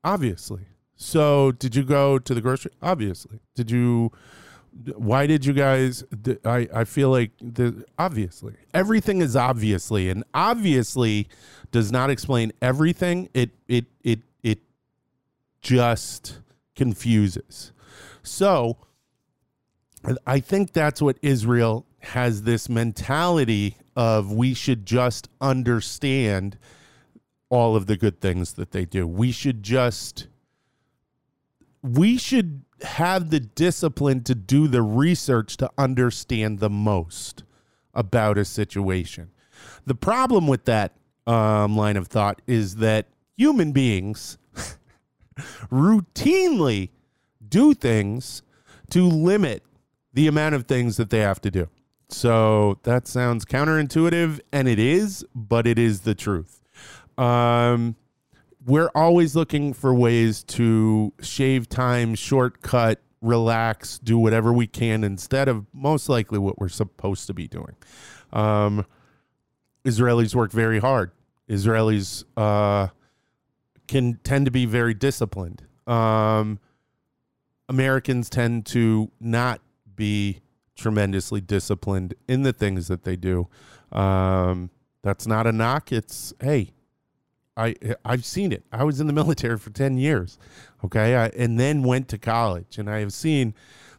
obviously. 0.03 0.67
So, 0.97 1.53
did 1.53 1.75
you 1.75 1.83
go 1.83 2.19
to 2.19 2.35
the 2.35 2.41
grocery? 2.41 2.73
Obviously. 2.83 3.41
Did 3.55 3.71
you? 3.71 4.13
Why 4.97 5.27
did 5.27 5.45
you 5.45 5.53
guys? 5.53 6.05
I 6.45 6.69
I 6.75 6.85
feel 6.85 7.11
like 7.11 7.31
the 7.41 7.85
obviously 7.99 8.55
everything 8.73 9.21
is 9.21 9.37
obviously 9.37 10.09
and 10.11 10.25
obviously 10.35 11.29
does 11.71 11.93
not 11.93 12.11
explain 12.11 12.53
everything. 12.61 13.29
It 13.35 13.51
it 13.69 13.87
it 14.03 14.21
it 14.43 14.59
just 15.61 16.41
confuses. 16.75 17.73
So, 18.23 18.79
I 20.27 20.41
think 20.41 20.73
that's 20.73 21.01
what 21.01 21.19
Israel 21.23 21.87
has 22.01 22.43
this 22.43 22.69
mentality 22.69 23.77
of 23.97 24.33
we 24.33 24.55
should 24.55 24.87
just 24.87 25.29
understand 25.41 26.59
all 27.49 27.77
of 27.77 27.87
the 27.87 27.97
good 27.97 28.21
things 28.21 28.55
that 28.55 28.73
they 28.73 28.85
do. 28.85 29.07
We 29.07 29.31
should 29.31 29.63
just 29.63 30.27
we 31.85 32.17
should 32.17 32.63
have 32.83 33.29
the 33.29 33.41
discipline 33.41 34.23
to 34.25 34.35
do 34.35 34.67
the 34.67 34.81
research 34.81 35.59
to 35.59 35.71
understand 35.77 36.59
the 36.59 36.71
most 36.71 37.45
about 37.93 38.39
a 38.39 38.45
situation. 38.45 39.31
The 39.85 39.95
problem 39.95 40.47
with 40.47 40.65
that 40.65 40.93
um, 41.27 41.77
line 41.77 41.99
of 41.99 42.09
thought 42.09 42.41
is 42.47 42.77
that 42.77 43.07
human 43.37 43.73
beings 43.73 44.39
routinely 45.71 46.89
do 47.47 47.75
things 47.75 48.43
to 48.91 49.07
limit 49.07 49.63
the 50.15 50.27
amount 50.27 50.55
of 50.55 50.65
things 50.65 50.97
that 50.97 51.11
they 51.11 51.19
have 51.21 51.41
to 51.43 51.51
do. 51.51 51.69
So 52.09 52.79
that 52.85 53.07
sounds 53.07 53.45
counterintuitive, 53.45 54.41
and 54.53 54.69
it 54.69 54.79
is, 54.79 55.25
but 55.35 55.67
it 55.67 55.79
is 55.79 56.01
the 56.01 56.15
truth. 56.15 56.63
Um, 57.19 57.97
we're 58.67 58.91
always 58.95 59.37
looking 59.37 59.73
for 59.73 59.95
ways 59.95 60.43
to 60.43 61.13
shave 61.21 61.69
time, 61.69 62.15
shortcut, 62.15 63.01
relax, 63.21 63.99
do 63.99 64.19
whatever 64.19 64.53
we 64.53 64.67
can 64.67 65.05
instead 65.05 65.49
of 65.49 65.67
most 65.73 66.09
likely 66.09 66.39
what 66.39 66.59
we're 66.59 66.69
supposed 66.69 67.27
to 67.27 67.35
be 67.35 67.49
doing. 67.49 67.77
Um, 68.33 68.87
Israelis 69.85 70.35
work 70.35 70.53
very 70.53 70.79
hard. 70.79 71.11
Israelis 71.49 72.25
uh, 72.37 72.89
can 73.87 74.19
tend 74.25 74.47
to 74.47 74.51
be 74.51 74.67
very 74.67 74.95
disciplined. 74.95 75.63
Um, 75.87 76.59
Americans 77.69 78.31
tend 78.31 78.67
to 78.67 79.11
not 79.21 79.61
be 79.95 80.41
tremendously 80.77 81.41
disciplined 81.41 82.15
in 82.29 82.43
the 82.43 82.53
things 82.53 82.89
that 82.89 83.05
they 83.05 83.17
do. 83.17 83.49
Um, 83.93 84.71
that's 85.03 85.27
not 85.27 85.47
a 85.47 85.53
knock. 85.53 85.93
It's 85.93 86.33
hey, 86.41 86.73
I 87.57 87.75
I've 88.05 88.25
seen 88.25 88.53
it. 88.53 88.65
I 88.73 88.85
was 88.85 89.01
in 89.01 89.07
the 89.07 89.13
military 89.23 89.59
for 89.59 89.71
ten 89.71 89.97
years, 89.97 90.39
okay, 90.85 91.17
I, 91.17 91.27
and 91.29 91.59
then 91.59 91.83
went 91.83 92.09
to 92.09 92.19
college, 92.19 92.79
and 92.79 92.91
I 92.91 93.01
have 93.01 93.13
seen 93.13 93.55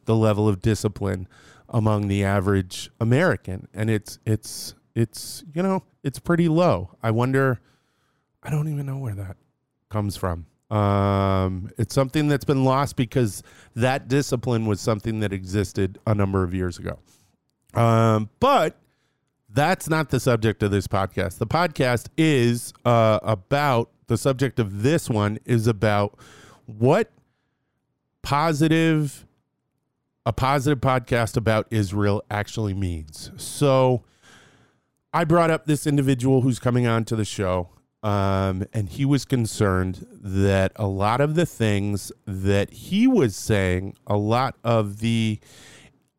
the 0.06 0.16
level 0.16 0.48
of 0.48 0.62
discipline 0.62 1.28
among 1.70 2.08
the 2.08 2.24
average 2.24 2.90
American, 3.00 3.68
and 3.74 3.90
it's 3.90 4.20
it's 4.26 4.76
it's 4.94 5.44
you 5.54 5.64
know 5.64 5.84
it's 6.04 6.20
pretty 6.20 6.48
low. 6.48 6.92
I 7.02 7.12
wonder. 7.12 7.60
I 8.44 8.52
don't 8.52 8.68
even 8.68 8.86
know 8.86 8.98
where 8.98 9.16
that 9.16 9.38
comes 9.90 10.16
from. 10.18 10.46
Um, 10.70 11.72
it's 11.78 11.94
something 11.94 12.28
that's 12.28 12.46
been 12.46 12.64
lost 12.64 12.96
because 12.96 13.44
that 13.76 14.08
discipline 14.08 14.66
was 14.66 14.82
something 14.82 15.20
that 15.22 15.32
existed 15.34 16.00
a 16.06 16.14
number 16.14 16.44
of 16.44 16.54
years 16.54 16.78
ago. 16.78 17.00
Um, 17.74 18.30
but 18.40 18.78
that's 19.56 19.90
not 19.90 20.10
the 20.10 20.20
subject 20.20 20.62
of 20.64 20.72
this 20.72 20.86
podcast. 20.88 21.38
The 21.38 21.48
podcast 21.48 22.10
is 22.18 22.74
uh, 22.84 23.20
about 23.24 23.90
the 24.08 24.18
subject 24.18 24.60
of 24.60 24.84
this 24.84 25.10
one 25.10 25.40
is 25.46 25.66
about 25.66 26.20
what 26.66 27.10
positive 28.22 29.26
a 30.28 30.34
positive 30.34 30.82
podcast 30.82 31.38
about 31.38 31.68
Israel 31.70 32.24
actually 32.30 32.74
means. 32.74 33.32
So 33.38 34.04
I 35.14 35.24
brought 35.24 35.52
up 35.52 35.66
this 35.66 35.88
individual 35.88 36.42
who's 36.42 36.60
coming 36.60 36.86
on 36.88 37.06
to 37.06 37.16
the 37.16 37.26
show 37.26 37.70
um, 38.06 38.66
and 38.74 38.90
he 38.90 39.06
was 39.06 39.24
concerned 39.24 40.06
that 40.12 40.72
a 40.76 40.86
lot 40.88 41.22
of 41.22 41.34
the 41.34 41.46
things 41.46 42.12
that 42.28 42.72
he 42.72 43.08
was 43.08 43.36
saying, 43.36 43.96
a 44.06 44.18
lot 44.18 44.56
of 44.64 45.00
the 45.00 45.40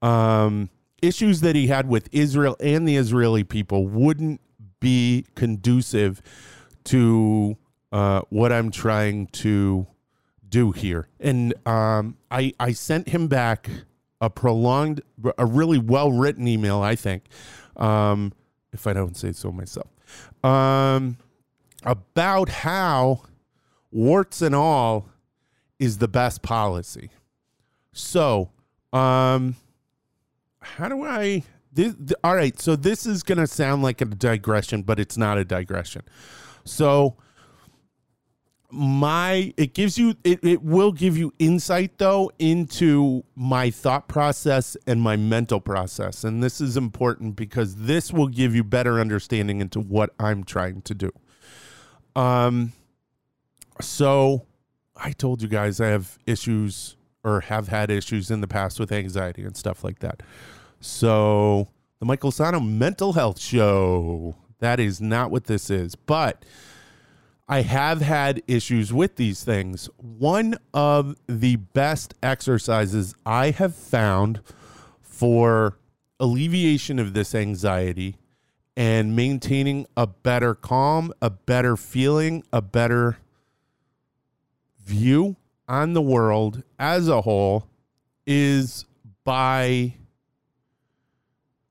um, 0.02 0.68
issues 1.02 1.40
that 1.40 1.56
he 1.56 1.66
had 1.66 1.88
with 1.88 2.08
Israel 2.12 2.56
and 2.60 2.88
the 2.88 2.96
Israeli 2.96 3.44
people 3.44 3.86
wouldn't 3.86 4.40
be 4.80 5.26
conducive 5.34 6.22
to 6.84 7.56
uh, 7.92 8.22
what 8.30 8.52
I'm 8.52 8.70
trying 8.70 9.26
to 9.28 9.86
do 10.48 10.72
here. 10.72 11.08
And 11.20 11.54
um, 11.66 12.16
I, 12.30 12.52
I 12.58 12.72
sent 12.72 13.08
him 13.08 13.28
back 13.28 13.68
a 14.20 14.30
prolonged, 14.30 15.02
a 15.38 15.44
really 15.44 15.78
well 15.78 16.12
written 16.12 16.48
email, 16.48 16.80
I 16.80 16.94
think, 16.94 17.24
um, 17.76 18.32
if 18.72 18.86
I 18.86 18.92
don't 18.92 19.16
say 19.16 19.32
so 19.32 19.52
myself. 19.52 19.88
Um, 20.42 21.18
about 21.82 22.48
how 22.48 23.22
warts 23.90 24.42
and 24.42 24.54
all 24.54 25.08
is 25.78 25.98
the 25.98 26.08
best 26.08 26.42
policy. 26.42 27.10
So, 27.92 28.50
um, 28.92 29.56
how 30.76 30.88
do 30.88 31.04
I? 31.04 31.42
This, 31.72 31.94
all 32.24 32.34
right, 32.34 32.58
so 32.58 32.74
this 32.74 33.06
is 33.06 33.22
going 33.22 33.38
to 33.38 33.46
sound 33.46 33.82
like 33.82 34.00
a 34.00 34.06
digression, 34.06 34.82
but 34.82 34.98
it's 34.98 35.18
not 35.18 35.36
a 35.36 35.44
digression. 35.44 36.02
So, 36.64 37.16
my 38.70 39.52
it 39.56 39.74
gives 39.74 39.96
you 39.96 40.14
it, 40.24 40.42
it 40.42 40.62
will 40.62 40.90
give 40.90 41.16
you 41.16 41.32
insight 41.38 41.98
though 41.98 42.30
into 42.38 43.22
my 43.36 43.70
thought 43.70 44.08
process 44.08 44.76
and 44.88 45.00
my 45.00 45.16
mental 45.16 45.60
process 45.60 46.24
and 46.24 46.42
this 46.42 46.60
is 46.60 46.76
important 46.76 47.36
because 47.36 47.76
this 47.76 48.12
will 48.12 48.26
give 48.26 48.56
you 48.56 48.64
better 48.64 48.98
understanding 48.98 49.60
into 49.60 49.78
what 49.78 50.12
i'm 50.18 50.42
trying 50.42 50.82
to 50.82 50.94
do 50.94 51.12
um, 52.16 52.72
so 53.80 54.46
I 54.96 55.12
told 55.12 55.42
you 55.42 55.48
guys 55.48 55.80
I 55.80 55.88
have 55.88 56.18
issues 56.26 56.96
or 57.22 57.40
have 57.42 57.68
had 57.68 57.90
issues 57.90 58.30
in 58.30 58.40
the 58.40 58.48
past 58.48 58.80
with 58.80 58.90
anxiety 58.90 59.42
and 59.44 59.56
stuff 59.56 59.84
like 59.84 59.98
that. 59.98 60.22
So 60.80 61.68
the 61.98 62.06
Michael 62.06 62.30
Sano 62.30 62.60
mental 62.60 63.14
health 63.14 63.40
show. 63.40 64.36
That 64.58 64.80
is 64.80 65.00
not 65.00 65.30
what 65.30 65.44
this 65.44 65.68
is, 65.68 65.94
but 65.94 66.44
I 67.48 67.62
have 67.62 68.00
had 68.00 68.42
issues 68.48 68.92
with 68.92 69.16
these 69.16 69.44
things. 69.44 69.88
One 69.98 70.56
of 70.74 71.16
the 71.28 71.56
best 71.56 72.14
exercises 72.22 73.14
I 73.24 73.50
have 73.50 73.74
found 73.74 74.40
for 75.00 75.78
alleviation 76.18 76.98
of 76.98 77.12
this 77.14 77.34
anxiety 77.34 78.16
and 78.76 79.14
maintaining 79.14 79.86
a 79.96 80.06
better 80.06 80.54
calm, 80.54 81.12
a 81.22 81.30
better 81.30 81.76
feeling, 81.76 82.44
a 82.52 82.60
better 82.60 83.18
view 84.84 85.36
on 85.68 85.94
the 85.94 86.02
world 86.02 86.62
as 86.78 87.08
a 87.08 87.22
whole 87.22 87.68
is 88.26 88.84
by, 89.24 89.94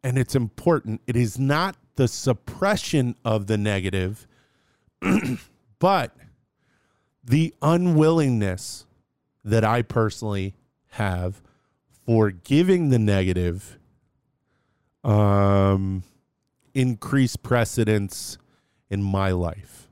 and 0.05 0.19
it's 0.19 0.35
important, 0.35 1.01
it 1.07 1.15
is 1.15 1.39
not 1.39 1.75
the 1.95 2.07
suppression 2.07 3.15
of 3.25 3.47
the 3.47 3.57
negative, 3.57 4.27
but 5.79 6.15
the 7.23 7.55
unwillingness 7.59 8.85
that 9.43 9.63
I 9.65 9.81
personally 9.81 10.53
have 10.91 11.41
for 12.05 12.29
giving 12.29 12.89
the 12.89 12.99
negative 12.99 13.79
um 15.03 16.03
increase 16.75 17.35
precedence 17.35 18.37
in 18.91 19.01
my 19.01 19.31
life. 19.31 19.87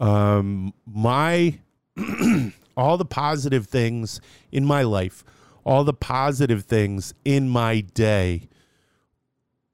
Um, 0.00 0.72
my 0.86 1.58
all 2.76 2.96
the 2.96 3.04
positive 3.04 3.66
things 3.66 4.22
in 4.50 4.64
my 4.64 4.82
life, 4.82 5.24
all 5.62 5.84
the 5.84 5.92
positive 5.92 6.64
things 6.64 7.12
in 7.24 7.50
my 7.50 7.82
day 7.82 8.48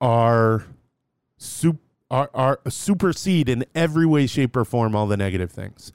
are 0.01 0.65
super 1.37 1.79
are, 2.11 2.31
are 2.35 2.61
supersede 2.69 3.49
in 3.49 3.65
every 3.75 4.05
way, 4.05 4.27
shape, 4.27 4.57
or 4.57 4.65
form 4.65 4.97
all 4.97 5.07
the 5.07 5.17
negative 5.17 5.53
things. 5.53 5.93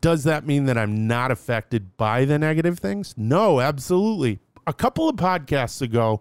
Does 0.00 0.24
that 0.24 0.44
mean 0.44 0.64
that 0.64 0.76
I'm 0.76 1.06
not 1.06 1.30
affected 1.30 1.96
by 1.96 2.24
the 2.24 2.38
negative 2.38 2.80
things? 2.80 3.14
No, 3.16 3.60
absolutely. 3.60 4.40
A 4.66 4.72
couple 4.72 5.08
of 5.08 5.14
podcasts 5.16 5.80
ago, 5.80 6.20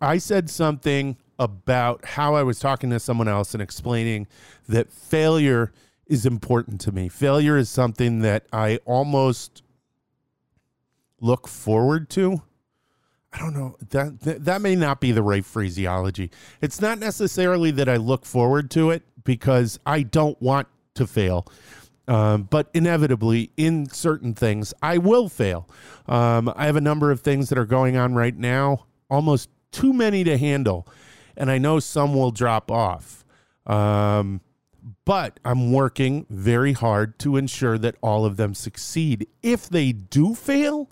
I 0.00 0.18
said 0.18 0.48
something 0.48 1.16
about 1.38 2.04
how 2.04 2.34
I 2.34 2.44
was 2.44 2.60
talking 2.60 2.90
to 2.90 3.00
someone 3.00 3.28
else 3.28 3.52
and 3.52 3.62
explaining 3.62 4.28
that 4.68 4.92
failure 4.92 5.72
is 6.06 6.24
important 6.24 6.80
to 6.82 6.92
me. 6.92 7.08
Failure 7.08 7.56
is 7.56 7.68
something 7.68 8.20
that 8.20 8.46
I 8.52 8.78
almost 8.84 9.62
look 11.20 11.48
forward 11.48 12.08
to. 12.10 12.42
I 13.36 13.38
don't 13.38 13.54
know 13.54 13.76
that, 13.90 14.20
that 14.20 14.44
that 14.46 14.62
may 14.62 14.74
not 14.74 15.00
be 15.00 15.12
the 15.12 15.22
right 15.22 15.44
phraseology. 15.44 16.30
It's 16.62 16.80
not 16.80 16.98
necessarily 16.98 17.70
that 17.72 17.88
I 17.88 17.96
look 17.96 18.24
forward 18.24 18.70
to 18.72 18.90
it 18.90 19.02
because 19.24 19.78
I 19.84 20.02
don't 20.02 20.40
want 20.40 20.68
to 20.94 21.06
fail. 21.06 21.46
Um, 22.08 22.44
but 22.44 22.70
inevitably, 22.72 23.50
in 23.56 23.90
certain 23.90 24.32
things, 24.32 24.72
I 24.80 24.98
will 24.98 25.28
fail. 25.28 25.68
Um, 26.06 26.52
I 26.56 26.66
have 26.66 26.76
a 26.76 26.80
number 26.80 27.10
of 27.10 27.20
things 27.20 27.48
that 27.50 27.58
are 27.58 27.66
going 27.66 27.96
on 27.96 28.14
right 28.14 28.36
now, 28.36 28.86
almost 29.10 29.50
too 29.70 29.92
many 29.92 30.24
to 30.24 30.38
handle 30.38 30.88
and 31.36 31.50
I 31.50 31.58
know 31.58 31.78
some 31.78 32.14
will 32.14 32.30
drop 32.30 32.70
off. 32.70 33.24
Um, 33.66 34.40
but 35.04 35.38
I'm 35.44 35.72
working 35.72 36.26
very 36.30 36.72
hard 36.72 37.18
to 37.20 37.36
ensure 37.36 37.76
that 37.78 37.96
all 38.00 38.24
of 38.24 38.36
them 38.36 38.54
succeed. 38.54 39.26
If 39.42 39.68
they 39.68 39.92
do 39.92 40.34
fail, 40.34 40.90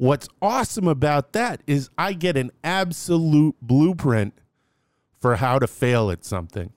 what's 0.00 0.26
awesome 0.40 0.88
about 0.88 1.34
that 1.34 1.62
is 1.66 1.90
I 1.98 2.14
get 2.14 2.34
an 2.38 2.50
absolute 2.64 3.54
blueprint 3.60 4.32
for 5.20 5.36
how 5.36 5.58
to 5.58 5.66
fail 5.66 6.10
at 6.10 6.24
something. 6.24 6.72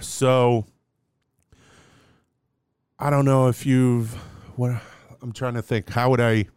So 0.00 0.66
I 2.98 3.08
don't 3.08 3.24
know 3.24 3.46
if 3.46 3.64
you've 3.64 4.14
what 4.56 4.82
I'm 5.22 5.32
trying 5.32 5.54
to 5.54 5.62
think 5.62 5.90
how 5.90 6.10
would 6.10 6.20
I 6.20 6.48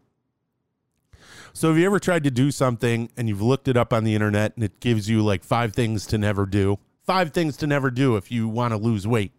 so 1.53 1.69
have 1.69 1.77
you 1.77 1.85
ever 1.85 1.99
tried 1.99 2.23
to 2.23 2.31
do 2.31 2.49
something 2.49 3.11
and 3.15 3.29
you've 3.29 3.43
looked 3.43 3.67
it 3.67 3.77
up 3.77 3.93
on 3.93 4.03
the 4.03 4.15
internet 4.15 4.55
and 4.55 4.63
it 4.63 4.79
gives 4.79 5.07
you 5.07 5.23
like 5.23 5.43
five 5.43 5.73
things 5.73 6.07
to 6.07 6.17
never 6.17 6.47
do? 6.47 6.79
Five 7.05 7.33
things 7.33 7.55
to 7.57 7.67
never 7.67 7.91
do 7.91 8.15
if 8.15 8.31
you 8.31 8.47
want 8.47 8.71
to 8.71 8.77
lose 8.77 9.05
weight. 9.05 9.31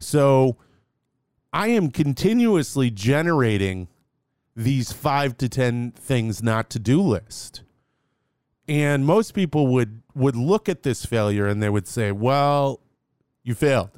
So 0.00 0.56
I 1.52 1.68
am 1.68 1.92
continuously 1.92 2.90
generating 2.90 3.86
these 4.56 4.90
five 4.90 5.36
to 5.36 5.48
10 5.48 5.92
things 5.92 6.42
not 6.42 6.70
to 6.70 6.78
do 6.78 7.00
list. 7.00 7.62
And 8.66 9.04
most 9.04 9.32
people 9.32 9.68
would, 9.68 10.02
would 10.14 10.34
look 10.34 10.68
at 10.68 10.82
this 10.82 11.04
failure 11.04 11.46
and 11.46 11.62
they 11.62 11.68
would 11.68 11.86
say, 11.86 12.10
well, 12.10 12.80
you 13.44 13.54
failed. 13.54 13.90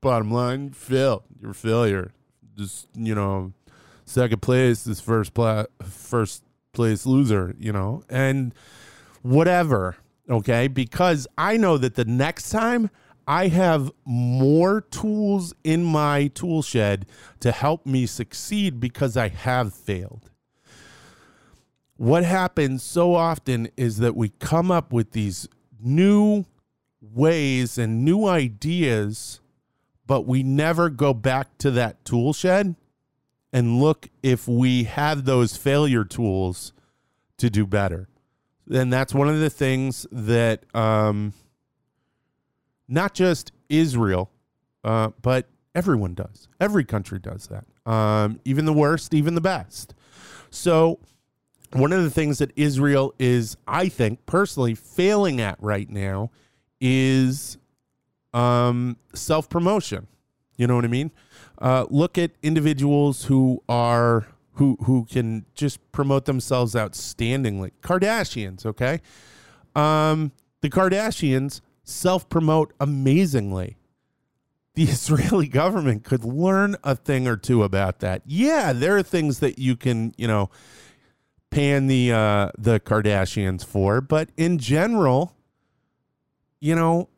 Bottom 0.00 0.30
line, 0.30 0.70
failed. 0.70 1.22
You're 1.40 1.50
a 1.50 1.54
failure. 1.54 2.12
Just, 2.56 2.88
you 2.96 3.14
know, 3.14 3.52
second 4.06 4.40
place 4.42 4.86
is 4.86 5.00
first, 5.00 5.34
pla- 5.34 5.66
first 5.82 6.42
place 6.72 7.06
loser, 7.06 7.54
you 7.58 7.72
know, 7.72 8.02
and 8.08 8.54
whatever. 9.20 9.96
Okay. 10.28 10.68
Because 10.68 11.28
I 11.36 11.58
know 11.58 11.76
that 11.78 11.94
the 11.94 12.06
next 12.06 12.50
time 12.50 12.90
I 13.26 13.48
have 13.48 13.90
more 14.04 14.80
tools 14.80 15.54
in 15.64 15.84
my 15.84 16.28
tool 16.28 16.62
shed 16.62 17.06
to 17.40 17.52
help 17.52 17.86
me 17.86 18.06
succeed 18.06 18.80
because 18.80 19.16
I 19.16 19.28
have 19.28 19.74
failed. 19.74 20.30
What 21.96 22.24
happens 22.24 22.82
so 22.82 23.14
often 23.14 23.68
is 23.76 23.98
that 23.98 24.16
we 24.16 24.30
come 24.30 24.70
up 24.70 24.92
with 24.92 25.12
these 25.12 25.48
new 25.80 26.44
ways 27.00 27.78
and 27.78 28.04
new 28.04 28.26
ideas, 28.26 29.40
but 30.06 30.26
we 30.26 30.42
never 30.42 30.90
go 30.90 31.14
back 31.14 31.58
to 31.58 31.70
that 31.72 32.04
tool 32.04 32.32
shed 32.32 32.74
and 33.52 33.80
look 33.80 34.08
if 34.22 34.48
we 34.48 34.84
have 34.84 35.24
those 35.24 35.56
failure 35.56 36.04
tools 36.04 36.72
to 37.38 37.50
do 37.50 37.66
better. 37.66 38.08
And 38.72 38.92
that's 38.92 39.14
one 39.14 39.28
of 39.28 39.40
the 39.40 39.50
things 39.50 40.06
that 40.10 40.64
um, 40.74 41.34
not 42.92 43.14
just 43.14 43.52
Israel, 43.68 44.30
uh, 44.84 45.10
but 45.22 45.48
everyone 45.74 46.14
does. 46.14 46.48
Every 46.60 46.84
country 46.84 47.18
does 47.18 47.48
that. 47.48 47.64
Um, 47.90 48.38
even 48.44 48.66
the 48.66 48.72
worst, 48.72 49.14
even 49.14 49.34
the 49.34 49.40
best. 49.40 49.94
So, 50.50 51.00
one 51.72 51.92
of 51.92 52.02
the 52.02 52.10
things 52.10 52.38
that 52.38 52.52
Israel 52.54 53.14
is, 53.18 53.56
I 53.66 53.88
think, 53.88 54.26
personally 54.26 54.74
failing 54.74 55.40
at 55.40 55.56
right 55.60 55.88
now 55.88 56.30
is 56.80 57.56
um, 58.34 58.98
self 59.14 59.48
promotion. 59.48 60.06
You 60.58 60.66
know 60.66 60.76
what 60.76 60.84
I 60.84 60.88
mean? 60.88 61.10
Uh, 61.58 61.86
look 61.88 62.18
at 62.18 62.32
individuals 62.42 63.24
who 63.24 63.62
are 63.70 64.26
who 64.54 64.76
who 64.84 65.06
can 65.06 65.46
just 65.54 65.80
promote 65.92 66.26
themselves 66.26 66.74
outstandingly. 66.74 67.70
Kardashians, 67.82 68.66
okay? 68.66 69.00
Um, 69.74 70.32
the 70.60 70.68
Kardashians 70.68 71.62
self 71.84 72.28
promote 72.28 72.72
amazingly. 72.80 73.76
The 74.74 74.82
Israeli 74.84 75.48
government 75.48 76.04
could 76.04 76.24
learn 76.24 76.76
a 76.82 76.96
thing 76.96 77.26
or 77.28 77.36
two 77.36 77.62
about 77.62 78.00
that. 78.00 78.22
Yeah, 78.26 78.72
there 78.72 78.96
are 78.96 79.02
things 79.02 79.40
that 79.40 79.58
you 79.58 79.76
can, 79.76 80.14
you 80.16 80.26
know, 80.26 80.50
pan 81.50 81.86
the 81.86 82.12
uh, 82.12 82.50
the 82.56 82.80
Kardashians 82.80 83.64
for, 83.64 84.00
but 84.00 84.30
in 84.36 84.58
general, 84.58 85.36
you 86.60 86.74
know, 86.74 87.08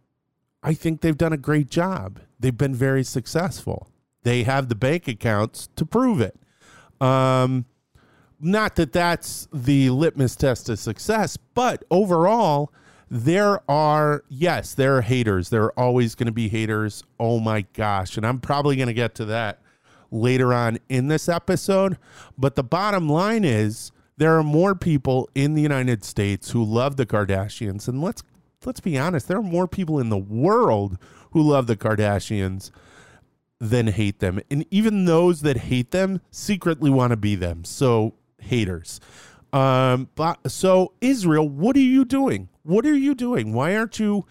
I 0.63 0.75
think 0.75 1.01
they've 1.01 1.17
done 1.17 1.33
a 1.33 1.39
great 1.39 1.69
job. 1.71 2.21
They've 2.41 2.57
been 2.57 2.75
very 2.75 3.05
successful. 3.05 3.89
They 4.23 4.43
have 4.45 4.69
the 4.69 4.75
bank 4.75 5.07
accounts 5.07 5.69
to 5.77 5.85
prove 5.85 6.21
it. 6.21 6.37
Um, 7.01 7.67
not 8.41 8.77
that 8.77 8.93
that's 8.93 9.47
the 9.53 9.91
litmus 9.91 10.37
test 10.37 10.69
of 10.69 10.79
success, 10.79 11.37
but 11.37 11.85
overall, 11.91 12.73
there 13.11 13.61
are 13.71 14.25
yes 14.29 14.75
there 14.75 14.97
are 14.97 15.03
haters. 15.03 15.51
There 15.51 15.65
are 15.65 15.79
always 15.79 16.15
going 16.15 16.27
to 16.27 16.33
be 16.33 16.49
haters. 16.49 17.05
Oh 17.19 17.41
my 17.41 17.63
gosh. 17.73 18.17
And 18.17 18.27
i'm 18.27 18.41
probably 18.41 18.77
going 18.77 18.89
to 18.89 18.95
get 18.95 19.15
to 19.17 19.25
that 19.27 19.61
later 20.11 20.55
on 20.55 20.79
in 20.89 21.09
this 21.09 21.29
episode. 21.29 21.99
But 22.39 22.55
the 22.55 22.65
bottom 22.65 23.09
line 23.09 23.45
is 23.45 23.93
there 24.17 24.39
are 24.39 24.43
more 24.43 24.75
people 24.75 25.29
in 25.35 25.55
the 25.55 25.63
united 25.63 26.05
states 26.05 26.51
who 26.51 26.65
love 26.65 26.97
the 26.97 27.07
kardashians. 27.07 27.89
And 27.89 28.03
let's 28.03 28.23
let's 28.65 28.81
be 28.81 28.99
honest 28.99 29.29
there 29.29 29.39
are 29.39 29.43
more 29.43 29.69
people 29.69 29.99
in 29.99 30.09
the 30.09 30.19
world 30.19 30.99
who 31.33 31.43
love 31.43 31.67
the 31.67 31.77
kardashians 31.77 32.71
than 33.61 33.87
hate 33.89 34.21
them. 34.21 34.41
And 34.51 34.67
even 34.71 35.05
those 35.05 35.43
that 35.43 35.57
hate 35.57 35.91
them 35.91 36.21
secretly 36.31 36.91
want 36.91 37.11
to 37.11 37.17
be 37.17 37.35
them. 37.35 37.65
So 37.65 38.15
haters. 38.39 39.01
Um 39.53 40.09
but 40.15 40.51
so 40.51 40.95
israel 41.01 41.49
what 41.49 41.77
are 41.77 41.81
you 41.81 42.05
doing 42.05 42.49
what 42.65 42.85
are 42.87 42.97
you 42.97 43.15
doing? 43.15 43.53
Why 43.53 43.77
aren't 43.77 43.99
you 43.99 44.27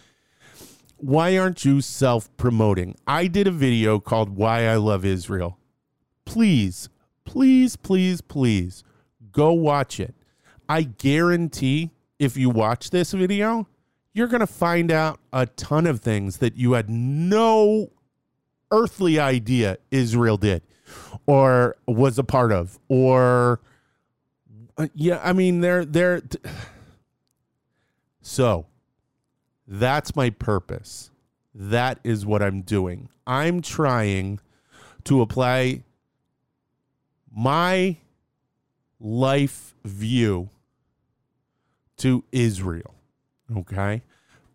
why 0.97 1.37
aren't 1.37 1.65
you 1.65 1.81
self-promoting? 1.81 2.95
I 3.05 3.27
did 3.27 3.47
a 3.47 3.51
video 3.51 3.99
called 3.99 4.37
Why 4.37 4.67
I 4.67 4.75
Love 4.75 5.03
Israel. 5.03 5.57
Please, 6.25 6.87
please, 7.25 7.75
please, 7.75 8.21
please 8.21 8.83
go 9.31 9.51
watch 9.51 9.99
it. 9.99 10.15
I 10.69 10.83
guarantee 10.83 11.91
if 12.19 12.37
you 12.37 12.49
watch 12.49 12.89
this 12.89 13.11
video, 13.11 13.67
you're 14.13 14.27
going 14.27 14.39
to 14.39 14.47
find 14.47 14.91
out 14.91 15.19
a 15.33 15.45
ton 15.45 15.87
of 15.87 15.99
things 15.99 16.37
that 16.37 16.55
you 16.55 16.73
had 16.73 16.89
no 16.89 17.91
earthly 18.71 19.19
idea 19.19 19.77
Israel 19.91 20.37
did 20.37 20.61
or 21.25 21.75
was 21.85 22.17
a 22.17 22.23
part 22.23 22.51
of 22.51 22.79
or 22.87 23.59
uh, 24.77 24.87
yeah, 24.95 25.19
I 25.23 25.33
mean 25.33 25.59
they're 25.61 25.85
they're 25.85 26.21
so 28.23 28.65
that's 29.67 30.15
my 30.15 30.31
purpose. 30.31 31.11
That 31.53 31.99
is 32.03 32.25
what 32.25 32.41
I'm 32.41 32.61
doing. 32.61 33.09
I'm 33.27 33.61
trying 33.61 34.39
to 35.03 35.21
apply 35.21 35.83
my 37.31 37.97
life 38.99 39.75
view 39.83 40.49
to 41.97 42.23
Israel. 42.31 42.95
Okay. 43.55 44.01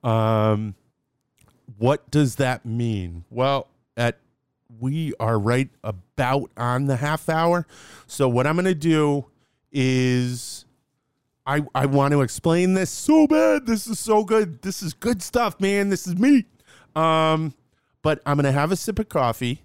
Um, 0.03 0.75
what 1.77 2.11
does 2.11 2.37
that 2.37 2.65
mean? 2.65 3.25
Well, 3.31 3.69
at 3.97 4.19
we 4.81 5.13
are 5.21 5.39
right 5.39 5.69
about 5.85 6.51
on 6.57 6.87
the 6.87 6.97
half 6.97 7.29
hour. 7.29 7.67
So 8.07 8.29
what 8.29 8.47
I'm 8.47 8.57
going 8.57 8.65
to 8.65 8.75
do 8.75 9.27
is 9.71 10.58
I, 11.49 11.63
I 11.75 11.87
want 11.87 12.13
to 12.13 12.21
explain 12.21 12.75
this 12.75 12.91
so 12.91 13.27
bad. 13.27 13.65
This 13.65 13.87
is 13.87 13.99
so 13.99 14.23
good. 14.23 14.61
This 14.61 14.83
is 14.83 14.93
good 14.93 15.23
stuff, 15.23 15.59
man. 15.59 15.89
This 15.89 16.07
is 16.07 16.15
me. 16.15 16.45
Um, 16.95 17.55
but 18.03 18.21
I'm 18.27 18.37
gonna 18.37 18.53
have 18.53 18.71
a 18.71 18.77
sip 18.77 18.99
of 18.99 19.09
coffee. 19.09 19.63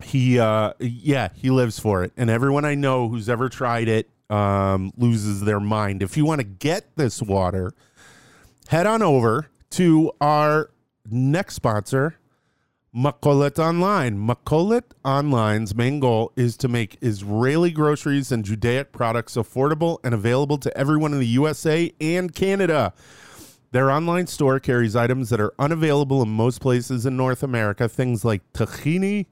he, 0.03 0.39
uh, 0.39 0.73
yeah, 0.79 1.29
he 1.35 1.51
lives 1.51 1.79
for 1.79 2.03
it, 2.03 2.13
and 2.17 2.31
everyone 2.31 2.65
I 2.65 2.75
know 2.75 3.09
who's 3.09 3.29
ever 3.29 3.51
tried 3.51 3.89
it 3.89 4.09
um, 4.31 4.93
loses 4.97 5.43
their 5.43 5.61
mind. 5.61 6.03
If 6.03 6.17
you 6.17 6.25
want 6.25 6.41
to 6.41 6.47
get 6.47 6.97
this 6.97 7.21
water, 7.21 7.73
head 8.69 8.87
on 8.87 9.03
over 9.03 9.49
to 9.71 10.13
our 10.21 10.71
next 11.11 11.55
sponsor, 11.55 12.19
Makolet 12.97 13.59
Online. 13.59 14.17
Makolet 14.17 14.85
Online's 15.05 15.75
main 15.75 16.01
goal 16.01 16.33
is 16.35 16.57
to 16.57 16.67
make 16.67 16.97
Israeli 17.03 17.71
groceries 17.71 18.33
and 18.33 18.43
Judaic 18.43 18.91
products 18.91 19.37
affordable 19.37 19.99
and 20.03 20.15
available 20.15 20.57
to 20.57 20.75
everyone 20.75 21.13
in 21.13 21.19
the 21.19 21.27
USA 21.27 21.93
and 22.01 22.35
Canada. 22.35 22.95
Their 23.73 23.91
online 23.91 24.29
store 24.29 24.59
carries 24.61 24.97
items 24.97 25.29
that 25.29 25.43
are 25.43 25.53
unavailable 25.59 26.23
in 26.23 26.31
most 26.31 26.63
places 26.63 27.05
in 27.05 27.19
North 27.19 27.43
America, 27.43 27.87
things 27.87 28.25
like 28.25 28.51
tahini, 28.55 29.27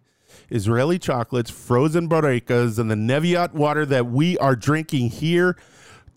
Israeli 0.51 0.99
chocolates, 0.99 1.51
frozen 1.51 2.07
barekas, 2.07 2.79
and 2.79 2.91
the 2.91 2.97
Neviot 2.97 3.55
water 3.55 3.87
that 3.87 4.05
we 4.05 4.37
are 4.37 4.57
drinking 4.57 5.09
here 5.09 5.57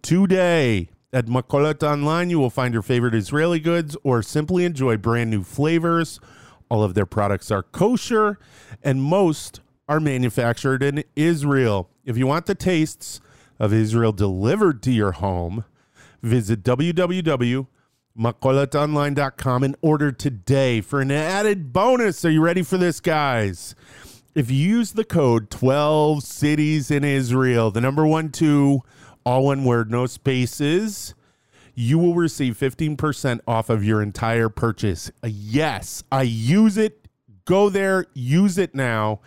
today. 0.02 0.90
At 1.14 1.28
Makolet 1.28 1.82
Online, 1.82 2.30
you 2.30 2.40
will 2.40 2.50
find 2.50 2.74
your 2.74 2.84
favorite 2.84 3.16
Israeli 3.16 3.62
goods 3.62 3.96
or 4.04 4.22
simply 4.22 4.66
enjoy 4.66 4.98
brand 4.98 5.30
new 5.30 5.44
flavors. 5.44 6.20
All 6.69 6.84
of 6.84 6.93
their 6.93 7.06
products 7.06 7.51
are 7.51 7.63
kosher, 7.63 8.39
and 8.84 9.01
most 9.01 9.62
are 9.88 9.99
manufactured 9.99 10.84
in 10.84 11.03
Israel. 11.15 11.89
If 12.06 12.17
you 12.17 12.27
want 12.27 12.45
the 12.45 12.53
tastes 12.56 13.21
of 13.60 13.73
Israel 13.73 14.12
delivered 14.12 14.84
to 14.84 14.91
your 14.91 15.13
home, 15.13 15.63
visit 16.21 16.62
www.makoletonline.com 16.63 19.63
and 19.63 19.75
order 19.82 20.12
today 20.12 20.82
for 20.82 21.01
an 21.01 21.12
added 21.12 21.71
bonus. 21.71 22.25
Are 22.25 22.30
you 22.30 22.41
ready 22.41 22.63
for 22.63 22.77
this, 22.77 22.99
guys? 22.99 23.75
If 24.36 24.51
you 24.51 24.58
use 24.58 24.91
the 24.91 25.06
code 25.06 25.49
12 25.49 26.21
cities 26.21 26.91
in 26.91 27.03
Israel, 27.03 27.71
the 27.71 27.82
number 27.82 28.06
one, 28.06 28.30
two, 28.30 28.84
all 29.25 29.45
one 29.45 29.65
word, 29.65 29.89
no 29.89 30.06
spaces, 30.06 31.15
you 31.80 32.00
will 32.00 32.16
receive 32.16 32.58
15% 32.58 33.40
off 33.48 33.70
of 33.70 33.86
your 33.86 34.02
entire 34.02 34.50
purchase. 34.50 35.12
Yes, 35.24 36.04
I 36.12 36.24
use 36.24 36.76
it. 36.76 37.08
Go 37.46 37.70
there, 37.70 38.08
use 38.16 38.58
it 38.58 38.74
now. 38.74 39.20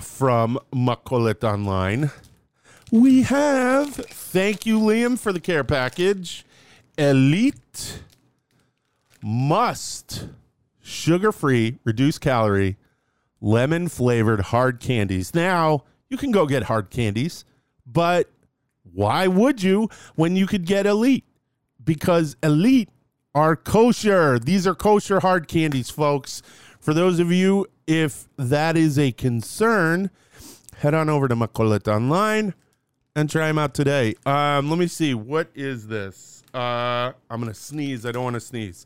from 0.01 0.59
Makolet 0.73 1.43
Online, 1.43 2.11
we 2.95 3.23
have, 3.23 3.93
thank 3.95 4.65
you, 4.65 4.79
Liam, 4.79 5.19
for 5.19 5.33
the 5.33 5.39
care 5.39 5.63
package. 5.63 6.45
Elite 6.97 8.01
must 9.21 10.27
sugar 10.81 11.31
free, 11.31 11.77
reduced 11.83 12.21
calorie, 12.21 12.77
lemon 13.41 13.89
flavored 13.89 14.39
hard 14.39 14.79
candies. 14.79 15.35
Now, 15.35 15.83
you 16.09 16.17
can 16.17 16.31
go 16.31 16.45
get 16.45 16.63
hard 16.63 16.89
candies, 16.89 17.43
but 17.85 18.29
why 18.93 19.27
would 19.27 19.61
you 19.61 19.89
when 20.15 20.35
you 20.35 20.47
could 20.47 20.65
get 20.65 20.85
Elite? 20.85 21.25
Because 21.83 22.37
Elite 22.41 22.89
are 23.33 23.55
kosher. 23.55 24.39
These 24.39 24.65
are 24.65 24.75
kosher 24.75 25.19
hard 25.19 25.47
candies, 25.47 25.89
folks. 25.89 26.41
For 26.79 26.93
those 26.93 27.19
of 27.19 27.31
you, 27.31 27.67
if 27.87 28.27
that 28.37 28.77
is 28.77 28.97
a 28.97 29.11
concern, 29.11 30.09
head 30.77 30.93
on 30.93 31.09
over 31.09 31.27
to 31.27 31.35
Makolet 31.35 31.87
Online 31.87 32.53
and 33.15 33.29
try 33.29 33.47
them 33.47 33.57
out 33.57 33.73
today. 33.73 34.15
Um, 34.25 34.69
let 34.69 34.77
me 34.77 34.87
see. 34.87 35.13
What 35.13 35.49
is 35.55 35.87
this? 35.87 36.43
Uh, 36.53 37.13
I'm 37.29 37.41
going 37.41 37.47
to 37.47 37.59
sneeze. 37.59 38.05
I 38.05 38.11
don't 38.11 38.23
want 38.23 38.35
to 38.35 38.39
sneeze. 38.39 38.85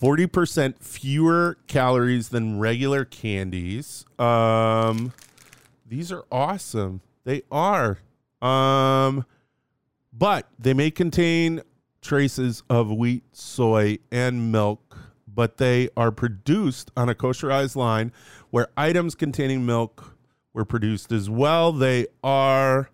40% 0.00 0.82
fewer 0.82 1.58
calories 1.66 2.30
than 2.30 2.58
regular 2.58 3.04
candies. 3.04 4.06
Um, 4.18 5.12
these 5.86 6.10
are 6.10 6.24
awesome. 6.32 7.02
They 7.24 7.42
are. 7.50 7.98
Um, 8.40 9.26
but 10.12 10.48
they 10.58 10.72
may 10.72 10.90
contain 10.90 11.60
traces 12.00 12.62
of 12.70 12.90
wheat, 12.90 13.24
soy, 13.32 13.98
and 14.10 14.50
milk, 14.50 14.96
but 15.28 15.58
they 15.58 15.90
are 15.96 16.10
produced 16.10 16.90
on 16.96 17.08
a 17.08 17.14
kosherized 17.14 17.76
line 17.76 18.12
where 18.50 18.68
items 18.76 19.14
containing 19.14 19.66
milk 19.66 20.16
were 20.54 20.64
produced 20.64 21.12
as 21.12 21.28
well. 21.28 21.72
They 21.72 22.06
are 22.24 22.90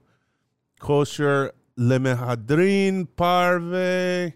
kosher 0.78 1.52
lemehadrin 1.78 3.06
parve 3.16 4.32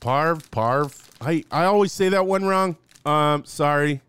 parv 0.00 0.42
parv. 0.50 1.08
I 1.20 1.44
I 1.50 1.64
always 1.64 1.92
say 1.92 2.08
that 2.10 2.26
one 2.26 2.44
wrong. 2.44 2.76
Um, 3.04 3.44
sorry. 3.44 4.00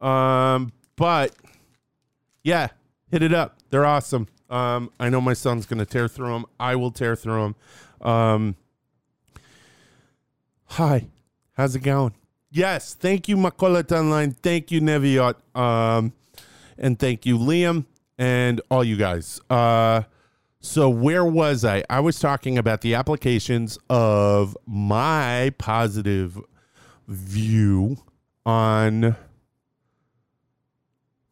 Um, 0.00 0.72
but 0.96 1.34
yeah, 2.42 2.68
hit 3.10 3.22
it 3.22 3.32
up. 3.32 3.58
They're 3.70 3.86
awesome. 3.86 4.28
Um, 4.50 4.90
I 4.98 5.08
know 5.08 5.20
my 5.20 5.34
son's 5.34 5.66
gonna 5.66 5.84
tear 5.84 6.08
through 6.08 6.32
them. 6.32 6.46
I 6.58 6.76
will 6.76 6.90
tear 6.90 7.16
through 7.16 7.54
them. 8.00 8.08
Um, 8.08 8.56
hi, 10.66 11.08
how's 11.54 11.74
it 11.74 11.80
going? 11.80 12.14
Yes, 12.50 12.94
thank 12.94 13.28
you, 13.28 13.36
Makolet 13.36 13.92
Online. 13.92 14.32
Thank 14.32 14.70
you, 14.70 14.80
Neviot. 14.80 15.36
Um, 15.54 16.12
and 16.78 16.98
thank 16.98 17.26
you, 17.26 17.36
Liam, 17.36 17.84
and 18.16 18.60
all 18.70 18.82
you 18.82 18.96
guys. 18.96 19.40
Uh, 19.50 20.02
so 20.60 20.90
where 20.90 21.24
was 21.24 21.64
I? 21.64 21.84
I 21.88 22.00
was 22.00 22.18
talking 22.18 22.58
about 22.58 22.80
the 22.80 22.94
applications 22.94 23.78
of 23.88 24.56
my 24.66 25.52
positive 25.58 26.38
view 27.06 27.98
on 28.44 29.16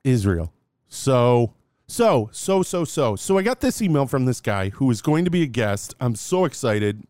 Israel. 0.05 0.53
So 0.89 1.55
so 1.89 2.31
so 2.33 2.63
so 2.63 2.85
so 2.85 3.17
so 3.17 3.39
I 3.39 3.43
got 3.43 3.61
this 3.61 3.83
email 3.83 4.07
from 4.07 4.27
this 4.27 4.41
guy 4.41 4.71
who 4.71 4.91
is 4.91 5.03
going 5.03 5.25
to 5.25 5.31
be 5.31 5.43
a 5.43 5.47
guest. 5.47 5.95
I'm 6.01 6.15
so 6.15 6.45
excited. 6.45 7.05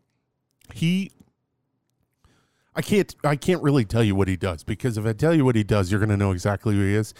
He 0.73 1.11
I 2.75 2.81
can't 2.81 3.15
I 3.23 3.35
can't 3.35 3.61
really 3.61 3.85
tell 3.85 4.03
you 4.03 4.15
what 4.15 4.27
he 4.27 4.35
does 4.35 4.63
because 4.63 4.97
if 4.97 5.05
I 5.05 5.13
tell 5.13 5.35
you 5.35 5.45
what 5.45 5.55
he 5.55 5.63
does, 5.63 5.91
you're 5.91 5.99
going 5.99 6.09
to 6.09 6.17
know 6.17 6.31
exactly 6.31 6.75
who 6.75 6.81
he 6.81 6.95
is 6.95 7.13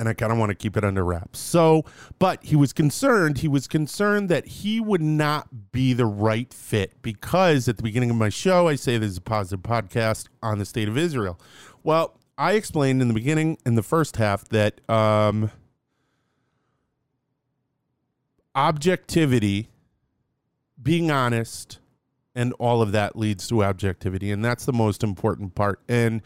and 0.00 0.08
I 0.08 0.14
kind 0.14 0.32
of 0.32 0.38
want 0.38 0.48
to 0.48 0.54
keep 0.54 0.78
it 0.78 0.82
under 0.82 1.04
wraps. 1.04 1.38
So, 1.38 1.84
but 2.18 2.42
he 2.42 2.56
was 2.56 2.72
concerned. 2.72 3.38
He 3.38 3.48
was 3.48 3.68
concerned 3.68 4.30
that 4.30 4.46
he 4.46 4.80
would 4.80 5.02
not 5.02 5.72
be 5.72 5.92
the 5.92 6.06
right 6.06 6.52
fit 6.54 7.02
because 7.02 7.68
at 7.68 7.76
the 7.76 7.82
beginning 7.82 8.08
of 8.08 8.16
my 8.16 8.30
show, 8.30 8.66
I 8.66 8.76
say 8.76 8.96
there's 8.96 9.18
a 9.18 9.20
positive 9.20 9.62
podcast 9.62 10.28
on 10.42 10.58
the 10.58 10.64
state 10.64 10.88
of 10.88 10.96
Israel. 10.96 11.38
Well, 11.82 12.18
I 12.38 12.52
explained 12.52 13.02
in 13.02 13.08
the 13.08 13.14
beginning, 13.14 13.58
in 13.66 13.74
the 13.74 13.82
first 13.82 14.16
half, 14.16 14.48
that 14.48 14.80
um, 14.88 15.50
objectivity, 18.54 19.68
being 20.82 21.10
honest, 21.10 21.78
and 22.34 22.54
all 22.54 22.80
of 22.80 22.92
that 22.92 23.16
leads 23.16 23.46
to 23.48 23.62
objectivity. 23.62 24.30
And 24.30 24.42
that's 24.42 24.64
the 24.64 24.72
most 24.72 25.02
important 25.02 25.54
part. 25.54 25.80
And 25.90 26.22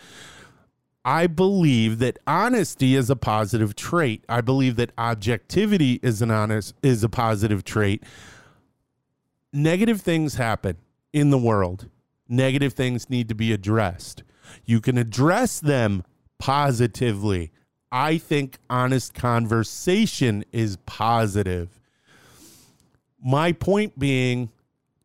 I 1.05 1.27
believe 1.27 1.99
that 1.99 2.19
honesty 2.27 2.95
is 2.95 3.11
a 3.11 3.17
positive 3.17 3.77
trait. 3.77 4.25
I 4.29 4.41
believe 4.41 4.77
that 4.77 4.93
objectivity 4.97 6.01
is 6.03 6.23
an 6.23 6.31
honest 6.31 6.75
is 6.83 7.05
a 7.05 7.11
positive 7.11 7.63
trait. 7.63 8.03
Negative 9.53 10.01
things 10.01 10.37
happen 10.37 10.77
in 11.13 11.31
the 11.31 11.39
world. 11.39 11.89
Negative 12.29 12.73
things 12.73 13.11
need 13.11 13.29
to 13.29 13.35
be 13.35 13.53
addressed. 13.53 14.23
You 14.65 14.81
can 14.81 14.97
address 14.97 15.61
them 15.61 16.05
positively. 16.39 17.53
I 17.93 18.19
think 18.19 18.59
honest 18.71 19.15
conversation 19.15 20.45
is 20.53 20.79
positive. 20.87 21.81
My 23.23 23.53
point 23.53 23.99
being, 23.99 24.51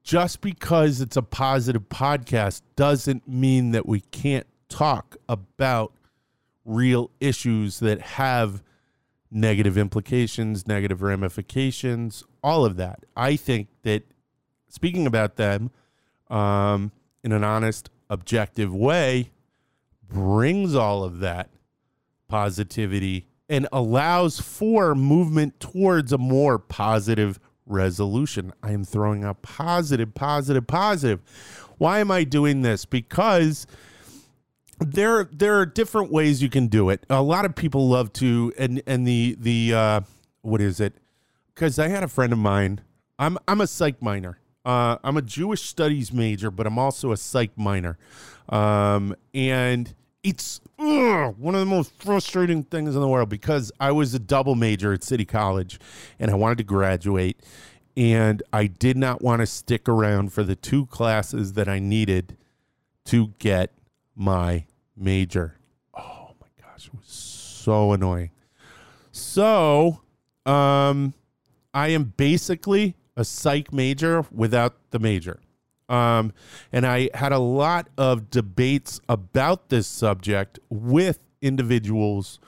just 0.03 0.41
because 0.41 1.01
it's 1.01 1.17
a 1.17 1.21
positive 1.21 1.87
podcast 1.89 2.61
doesn't 2.75 3.27
mean 3.27 3.71
that 3.71 3.85
we 3.85 3.99
can't 3.99 4.47
talk 4.69 5.17
about 5.27 5.93
real 6.65 7.11
issues 7.19 7.79
that 7.79 8.01
have 8.01 8.63
negative 9.31 9.77
implications, 9.77 10.67
negative 10.67 11.01
ramifications, 11.01 12.23
all 12.43 12.65
of 12.65 12.77
that. 12.77 13.03
I 13.15 13.35
think 13.35 13.67
that 13.83 14.03
speaking 14.67 15.05
about 15.05 15.35
them, 15.35 15.71
um, 16.29 16.91
in 17.23 17.31
an 17.31 17.43
honest, 17.43 17.89
objective 18.09 18.73
way 18.73 19.31
brings 20.07 20.73
all 20.75 21.03
of 21.03 21.19
that 21.19 21.49
positivity 22.27 23.27
and 23.47 23.67
allows 23.71 24.39
for 24.39 24.93
movement 24.95 25.59
towards 25.59 26.13
a 26.13 26.17
more 26.17 26.59
positive 26.59 27.39
resolution. 27.65 28.53
I 28.61 28.71
am 28.71 28.83
throwing 28.83 29.23
out 29.23 29.41
positive, 29.41 30.13
positive, 30.13 30.67
positive. 30.67 31.19
Why 31.77 31.99
am 31.99 32.11
I 32.11 32.23
doing 32.23 32.61
this? 32.61 32.85
Because 32.85 33.65
there 34.79 35.25
there 35.25 35.59
are 35.59 35.65
different 35.65 36.11
ways 36.11 36.41
you 36.41 36.49
can 36.49 36.67
do 36.67 36.89
it. 36.89 37.05
A 37.09 37.21
lot 37.21 37.45
of 37.45 37.55
people 37.55 37.87
love 37.87 38.13
to 38.13 38.53
and 38.57 38.81
and 38.87 39.05
the 39.05 39.35
the 39.39 39.73
uh 39.73 40.01
what 40.41 40.61
is 40.61 40.79
it? 40.79 40.95
Cuz 41.55 41.77
I 41.79 41.89
had 41.89 42.03
a 42.03 42.07
friend 42.07 42.33
of 42.33 42.39
mine. 42.39 42.81
I'm 43.17 43.37
I'm 43.47 43.61
a 43.61 43.67
psych 43.67 44.01
minor. 44.01 44.39
Uh 44.65 44.97
I'm 45.03 45.17
a 45.17 45.21
Jewish 45.21 45.63
studies 45.63 46.13
major, 46.13 46.49
but 46.49 46.65
I'm 46.65 46.79
also 46.79 47.11
a 47.11 47.17
psych 47.17 47.57
minor. 47.57 47.97
Um 48.47 49.15
and 49.33 49.93
it's 50.23 50.61
ugh, 50.77 51.35
one 51.37 51.55
of 51.55 51.59
the 51.59 51.65
most 51.65 51.91
frustrating 52.01 52.63
things 52.63 52.95
in 52.95 53.01
the 53.01 53.07
world 53.07 53.29
because 53.29 53.71
I 53.79 53.91
was 53.91 54.13
a 54.13 54.19
double 54.19 54.55
major 54.55 54.93
at 54.93 55.03
City 55.03 55.25
College 55.25 55.79
and 56.19 56.31
I 56.31 56.35
wanted 56.35 56.57
to 56.59 56.63
graduate 56.63 57.41
and 57.95 58.41
I 58.53 58.67
did 58.67 58.95
not 58.95 59.21
want 59.21 59.41
to 59.41 59.45
stick 59.45 59.89
around 59.89 60.31
for 60.31 60.43
the 60.43 60.55
two 60.55 60.85
classes 60.85 61.53
that 61.53 61.67
I 61.67 61.79
needed 61.79 62.37
to 63.05 63.33
get 63.39 63.73
my 64.15 64.65
major. 64.99 65.55
Oh 65.93 66.31
my 66.41 66.47
gosh, 66.61 66.87
it 66.87 66.93
was 66.93 67.07
so 67.07 67.93
annoying. 67.93 68.31
So, 69.11 70.01
um 70.45 71.13
I 71.73 71.89
am 71.89 72.13
basically 72.17 72.95
a 73.15 73.23
psych 73.23 73.71
major 73.71 74.25
without 74.31 74.75
the 74.91 74.99
major. 74.99 75.39
Um, 75.87 76.33
and 76.71 76.85
I 76.85 77.09
had 77.13 77.31
a 77.31 77.39
lot 77.39 77.89
of 77.97 78.29
debates 78.29 79.01
about 79.09 79.69
this 79.69 79.87
subject 79.87 80.59
with 80.69 81.19
individuals 81.41 82.39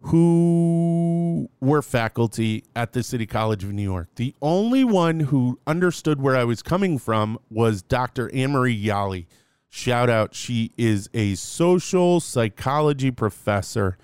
who 0.00 1.48
were 1.60 1.80
faculty 1.80 2.64
at 2.76 2.92
the 2.92 3.02
City 3.02 3.26
College 3.26 3.64
of 3.64 3.72
New 3.72 3.82
York. 3.82 4.08
The 4.16 4.34
only 4.42 4.84
one 4.84 5.20
who 5.20 5.58
understood 5.66 6.20
where 6.20 6.36
I 6.36 6.44
was 6.44 6.60
coming 6.60 6.98
from 6.98 7.38
was 7.50 7.82
Dr. 7.82 8.30
Anne-Marie 8.34 8.84
Yali. 8.84 9.26
Shout 9.76 10.08
out, 10.08 10.36
she 10.36 10.70
is 10.78 11.10
a 11.12 11.34
social 11.34 12.20
psychology 12.20 13.10
professor. 13.10 13.98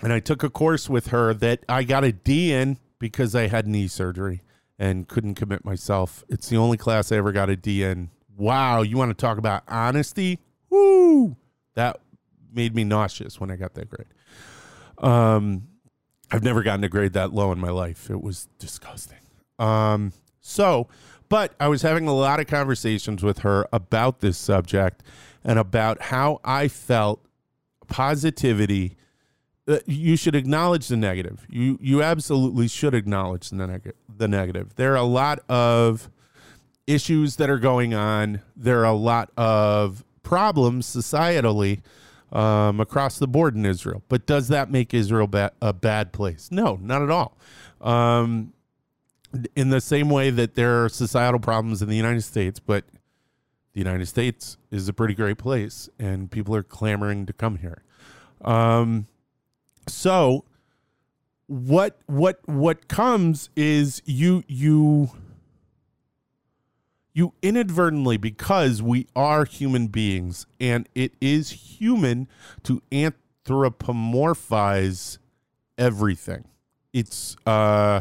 And 0.00 0.10
I 0.10 0.20
took 0.20 0.42
a 0.42 0.48
course 0.48 0.88
with 0.88 1.08
her 1.08 1.34
that 1.34 1.62
I 1.68 1.84
got 1.84 2.02
a 2.02 2.12
D 2.12 2.50
in 2.50 2.78
because 2.98 3.34
I 3.34 3.48
had 3.48 3.66
knee 3.66 3.88
surgery 3.88 4.40
and 4.78 5.06
couldn't 5.06 5.34
commit 5.34 5.66
myself. 5.66 6.24
It's 6.30 6.48
the 6.48 6.56
only 6.56 6.78
class 6.78 7.12
I 7.12 7.16
ever 7.16 7.30
got 7.30 7.50
a 7.50 7.56
D 7.56 7.82
in. 7.82 8.08
Wow, 8.38 8.80
you 8.80 8.96
want 8.96 9.10
to 9.10 9.14
talk 9.14 9.36
about 9.36 9.64
honesty? 9.68 10.38
Woo! 10.70 11.36
That 11.74 12.00
made 12.50 12.74
me 12.74 12.84
nauseous 12.84 13.38
when 13.38 13.50
I 13.50 13.56
got 13.56 13.74
that 13.74 13.90
grade. 13.90 14.08
Um, 14.96 15.68
I've 16.30 16.42
never 16.42 16.62
gotten 16.62 16.84
a 16.84 16.88
grade 16.88 17.12
that 17.12 17.34
low 17.34 17.52
in 17.52 17.60
my 17.60 17.70
life. 17.70 18.08
It 18.08 18.22
was 18.22 18.48
disgusting. 18.58 19.18
Um, 19.58 20.14
so, 20.40 20.88
but 21.28 21.54
I 21.58 21.68
was 21.68 21.82
having 21.82 22.08
a 22.08 22.14
lot 22.14 22.40
of 22.40 22.46
conversations 22.46 23.22
with 23.22 23.38
her 23.38 23.66
about 23.72 24.20
this 24.20 24.38
subject 24.38 25.02
and 25.44 25.58
about 25.58 26.02
how 26.02 26.40
I 26.44 26.68
felt 26.68 27.24
positivity 27.86 28.96
uh, 29.66 29.78
you 29.86 30.16
should 30.16 30.34
acknowledge 30.34 30.88
the 30.88 30.96
negative. 30.96 31.46
You 31.48 31.78
you 31.80 32.02
absolutely 32.02 32.68
should 32.68 32.94
acknowledge 32.94 33.48
the 33.50 33.66
negative. 33.66 33.94
The 34.14 34.28
negative. 34.28 34.74
There 34.76 34.92
are 34.92 34.96
a 34.96 35.02
lot 35.02 35.40
of 35.48 36.10
issues 36.86 37.36
that 37.36 37.48
are 37.48 37.58
going 37.58 37.94
on. 37.94 38.42
There 38.54 38.80
are 38.80 38.84
a 38.84 38.92
lot 38.92 39.30
of 39.36 40.04
problems 40.22 40.86
societally 40.86 41.80
um, 42.30 42.78
across 42.78 43.18
the 43.18 43.26
board 43.26 43.54
in 43.54 43.64
Israel. 43.64 44.02
But 44.08 44.26
does 44.26 44.48
that 44.48 44.70
make 44.70 44.92
Israel 44.92 45.26
ba- 45.26 45.52
a 45.62 45.72
bad 45.72 46.12
place? 46.12 46.50
No, 46.50 46.78
not 46.82 47.00
at 47.00 47.10
all. 47.10 47.38
Um, 47.80 48.52
in 49.54 49.70
the 49.70 49.80
same 49.80 50.10
way 50.10 50.30
that 50.30 50.54
there 50.54 50.84
are 50.84 50.88
societal 50.88 51.40
problems 51.40 51.82
in 51.82 51.88
the 51.88 51.96
United 51.96 52.22
States, 52.22 52.60
but 52.60 52.84
the 53.72 53.80
United 53.80 54.06
States 54.06 54.56
is 54.70 54.88
a 54.88 54.92
pretty 54.92 55.14
great 55.14 55.38
place, 55.38 55.88
and 55.98 56.30
people 56.30 56.54
are 56.54 56.62
clamoring 56.62 57.26
to 57.26 57.32
come 57.32 57.58
here. 57.58 57.82
Um, 58.42 59.06
so 59.88 60.44
what 61.46 61.98
what 62.06 62.40
what 62.46 62.88
comes 62.88 63.50
is 63.54 64.00
you 64.06 64.42
you 64.46 65.10
you 67.12 67.34
inadvertently 67.42 68.16
because 68.16 68.80
we 68.82 69.06
are 69.14 69.44
human 69.44 69.88
beings 69.88 70.46
and 70.58 70.88
it 70.94 71.12
is 71.20 71.50
human 71.78 72.26
to 72.62 72.80
anthropomorphize 72.90 75.18
everything 75.76 76.44
it's 76.92 77.36
uh 77.46 78.00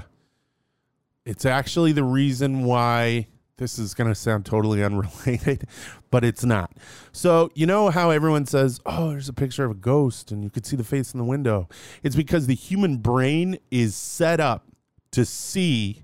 it's 1.26 1.46
actually 1.46 1.92
the 1.92 2.04
reason 2.04 2.64
why 2.64 3.28
this 3.58 3.78
is 3.80 3.94
going 3.94 4.10
to 4.10 4.16
sound 4.16 4.46
totally 4.46 4.84
unrelated, 4.84 5.68
but 6.12 6.24
it's 6.24 6.44
not. 6.44 6.72
So, 7.12 7.52
you 7.56 7.66
know 7.66 7.90
how 7.90 8.10
everyone 8.10 8.46
says, 8.46 8.80
oh, 8.86 9.12
there's 9.12 9.30
a 9.30 9.34
picture 9.34 9.66
of 9.66 9.72
a 9.72 9.76
ghost 9.76 10.32
and 10.32 10.44
you 10.44 10.50
could 10.50 10.66
see 10.66 10.76
the 10.76 10.84
face 10.84 11.14
in 11.14 11.18
the 11.18 11.24
window? 11.24 11.70
It's 12.02 12.16
because 12.16 12.48
the 12.48 12.56
human 12.56 12.98
brain 12.98 13.58
is 13.72 13.96
set 13.96 14.40
up 14.40 14.66
to 15.12 15.26
see 15.26 16.04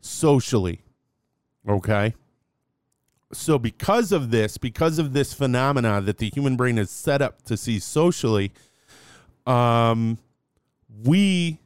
socially. 0.00 0.82
Okay. 1.68 2.14
So, 3.32 3.58
because 3.58 4.10
of 4.10 4.32
this, 4.32 4.58
because 4.58 4.98
of 4.98 5.12
this 5.12 5.32
phenomena 5.32 6.00
that 6.00 6.18
the 6.18 6.30
human 6.30 6.56
brain 6.56 6.78
is 6.78 6.90
set 6.90 7.22
up 7.22 7.42
to 7.42 7.56
see 7.56 7.78
socially, 7.78 8.52
um, 9.46 10.18
we 11.04 11.60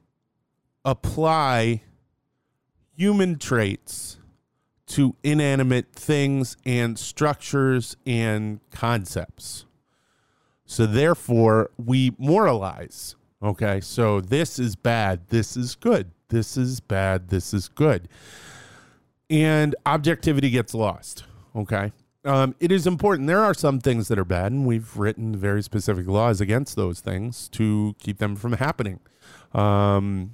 apply 0.85 1.81
human 2.97 3.39
traits 3.39 4.19
to 4.87 5.17
inanimate 5.23 5.93
things 5.93 6.57
and 6.65 6.99
structures 6.99 7.97
and 8.07 8.61
concepts. 8.71 9.65
So 10.67 10.87
therefore, 10.87 11.71
we 11.77 12.13
moralize. 12.19 13.17
Okay, 13.43 13.81
so 13.81 14.21
this 14.21 14.59
is 14.59 14.77
bad, 14.77 15.29
this 15.29 15.57
is 15.57 15.75
good, 15.75 16.11
this 16.29 16.57
is 16.57 16.81
bad, 16.81 17.29
this 17.29 17.53
is 17.53 17.69
good. 17.69 18.09
And 19.29 19.75
objectivity 19.85 20.51
gets 20.51 20.75
lost. 20.75 21.25
Okay. 21.55 21.93
Um, 22.25 22.55
it 22.59 22.73
is 22.73 22.87
important. 22.87 23.29
There 23.29 23.43
are 23.43 23.53
some 23.53 23.81
things 23.81 24.09
that 24.09 24.19
are 24.19 24.25
bad, 24.25 24.51
and 24.51 24.65
we've 24.65 24.97
written 24.97 25.37
very 25.37 25.63
specific 25.63 26.07
laws 26.07 26.41
against 26.41 26.75
those 26.75 27.01
things 27.01 27.51
to 27.51 27.95
keep 27.99 28.19
them 28.19 28.35
from 28.35 28.55
happening. 28.55 29.01
Um, 29.53 30.33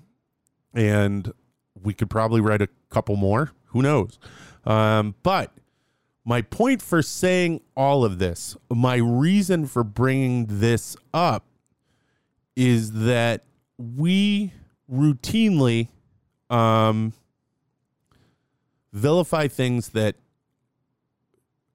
and 0.72 1.32
we 1.80 1.94
could 1.94 2.10
probably 2.10 2.40
write 2.40 2.62
a 2.62 2.68
couple 2.90 3.16
more. 3.16 3.52
Who 3.66 3.82
knows? 3.82 4.18
Um, 4.64 5.14
but 5.22 5.52
my 6.24 6.42
point 6.42 6.82
for 6.82 7.02
saying 7.02 7.60
all 7.76 8.04
of 8.04 8.18
this, 8.18 8.56
my 8.70 8.96
reason 8.96 9.66
for 9.66 9.82
bringing 9.84 10.46
this 10.48 10.96
up 11.14 11.44
is 12.56 12.92
that 12.92 13.44
we 13.78 14.52
routinely 14.92 15.88
um, 16.50 17.12
vilify 18.92 19.48
things 19.48 19.90
that 19.90 20.16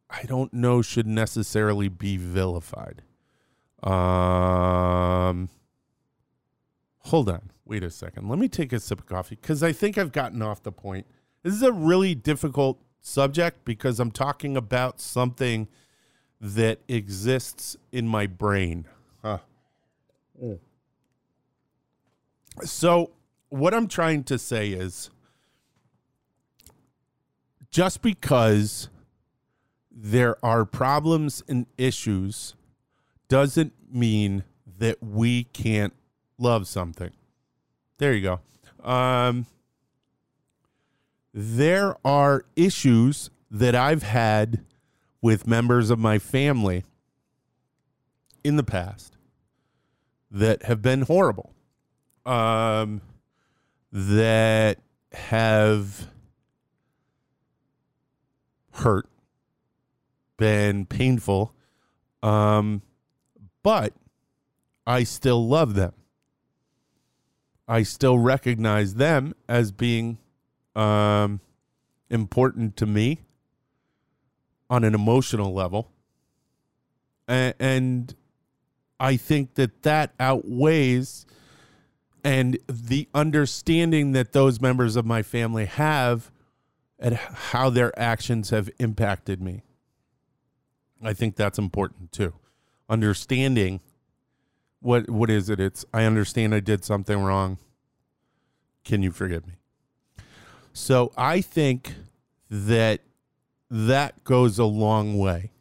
I 0.09 0.23
don't 0.23 0.53
know 0.53 0.81
should 0.81 1.07
necessarily 1.07 1.89
be 1.89 2.17
vilified. 2.17 3.01
Um, 3.81 5.49
hold 6.99 7.29
on. 7.29 7.51
Wait 7.65 7.83
a 7.83 7.89
second. 7.89 8.29
Let 8.29 8.37
me 8.37 8.47
take 8.47 8.71
a 8.73 8.79
sip 8.79 8.99
of 8.99 9.05
coffee 9.07 9.37
because 9.41 9.63
I 9.63 9.71
think 9.71 9.97
I've 9.97 10.11
gotten 10.11 10.41
off 10.41 10.61
the 10.61 10.71
point. 10.71 11.07
This 11.43 11.53
is 11.53 11.63
a 11.63 11.71
really 11.71 12.13
difficult 12.13 12.79
subject 13.01 13.65
because 13.65 13.99
I'm 13.99 14.11
talking 14.11 14.55
about 14.55 15.01
something 15.01 15.67
that 16.39 16.79
exists 16.87 17.75
in 17.91 18.07
my 18.07 18.27
brain. 18.27 18.87
Huh. 19.23 19.39
Mm. 20.41 20.59
So, 22.63 23.11
what 23.49 23.73
I'm 23.73 23.87
trying 23.87 24.23
to 24.25 24.37
say 24.37 24.69
is 24.69 25.09
just 27.71 28.01
because 28.01 28.89
there 29.91 30.37
are 30.43 30.65
problems 30.65 31.43
and 31.47 31.65
issues 31.77 32.55
doesn't 33.27 33.73
mean 33.91 34.43
that 34.77 35.01
we 35.01 35.45
can't 35.45 35.93
love 36.37 36.67
something. 36.67 37.11
There 37.97 38.13
you 38.13 38.21
go. 38.21 38.89
Um, 38.89 39.45
there 41.33 41.95
are 42.05 42.45
issues 42.55 43.29
that 43.49 43.75
I've 43.75 44.03
had 44.03 44.63
with 45.21 45.47
members 45.47 45.89
of 45.89 45.99
my 45.99 46.19
family 46.19 46.83
in 48.43 48.57
the 48.57 48.63
past 48.63 49.17
that 50.29 50.63
have 50.63 50.81
been 50.81 51.03
horrible, 51.03 51.53
um, 52.25 53.01
that 53.91 54.77
have 55.13 56.09
hurt 58.71 59.07
been 60.37 60.85
painful. 60.85 61.53
Um, 62.21 62.81
but 63.63 63.93
I 64.85 65.03
still 65.03 65.47
love 65.47 65.75
them. 65.75 65.93
I 67.67 67.83
still 67.83 68.17
recognize 68.19 68.95
them 68.95 69.33
as 69.49 69.71
being 69.71 70.17
um, 70.75 71.39
important 72.09 72.77
to 72.77 72.85
me 72.85 73.21
on 74.69 74.83
an 74.83 74.93
emotional 74.93 75.53
level. 75.53 75.91
And, 77.27 77.55
and 77.59 78.15
I 78.99 79.17
think 79.17 79.55
that 79.55 79.83
that 79.83 80.13
outweighs 80.19 81.25
and 82.23 82.57
the 82.67 83.07
understanding 83.13 84.13
that 84.13 84.33
those 84.33 84.59
members 84.59 84.95
of 84.95 85.05
my 85.05 85.21
family 85.21 85.65
have 85.65 86.31
at 86.99 87.13
how 87.13 87.69
their 87.69 87.97
actions 87.99 88.49
have 88.49 88.69
impacted 88.79 89.41
me. 89.41 89.63
I 91.03 91.13
think 91.13 91.35
that's 91.35 91.59
important 91.59 92.11
too. 92.11 92.33
Understanding 92.89 93.81
what 94.85 95.09
what 95.09 95.29
is 95.29 95.49
it? 95.49 95.59
It's 95.59 95.83
I 95.93 96.03
understand 96.03 96.53
I 96.53 96.59
did 96.59 96.85
something 96.85 97.17
wrong. 97.17 97.57
Can 98.83 99.01
you 99.01 99.11
forgive 99.11 99.47
me? 99.47 99.53
So 100.73 101.11
I 101.17 101.41
think 101.41 101.95
that 102.51 103.01
that 103.71 104.23
goes 104.23 104.59
a 104.59 104.65
long 104.65 105.17
way 105.17 105.51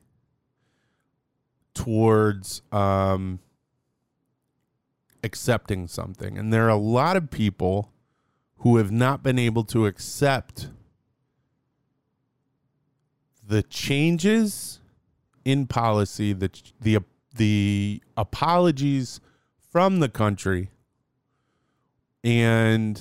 towards 1.72 2.61
um, 2.70 3.39
accepting 5.22 5.89
something. 5.89 6.37
And 6.37 6.53
there 6.53 6.66
are 6.66 6.70
a 6.70 6.77
lot 6.77 7.16
of 7.16 7.31
people 7.31 7.93
who 8.59 8.77
have 8.77 8.93
not 8.93 9.22
been 9.22 9.39
able 9.39 9.64
to 9.64 9.87
accept 9.87 10.68
the 13.47 13.62
changes 13.62 14.81
in 15.47 15.66
policy, 15.66 16.35
the 16.35 16.51
the 16.79 16.99
the 17.35 18.03
apologies 18.16 19.20
from 19.70 20.01
the 20.01 20.09
country, 20.09 20.70
and 22.22 23.01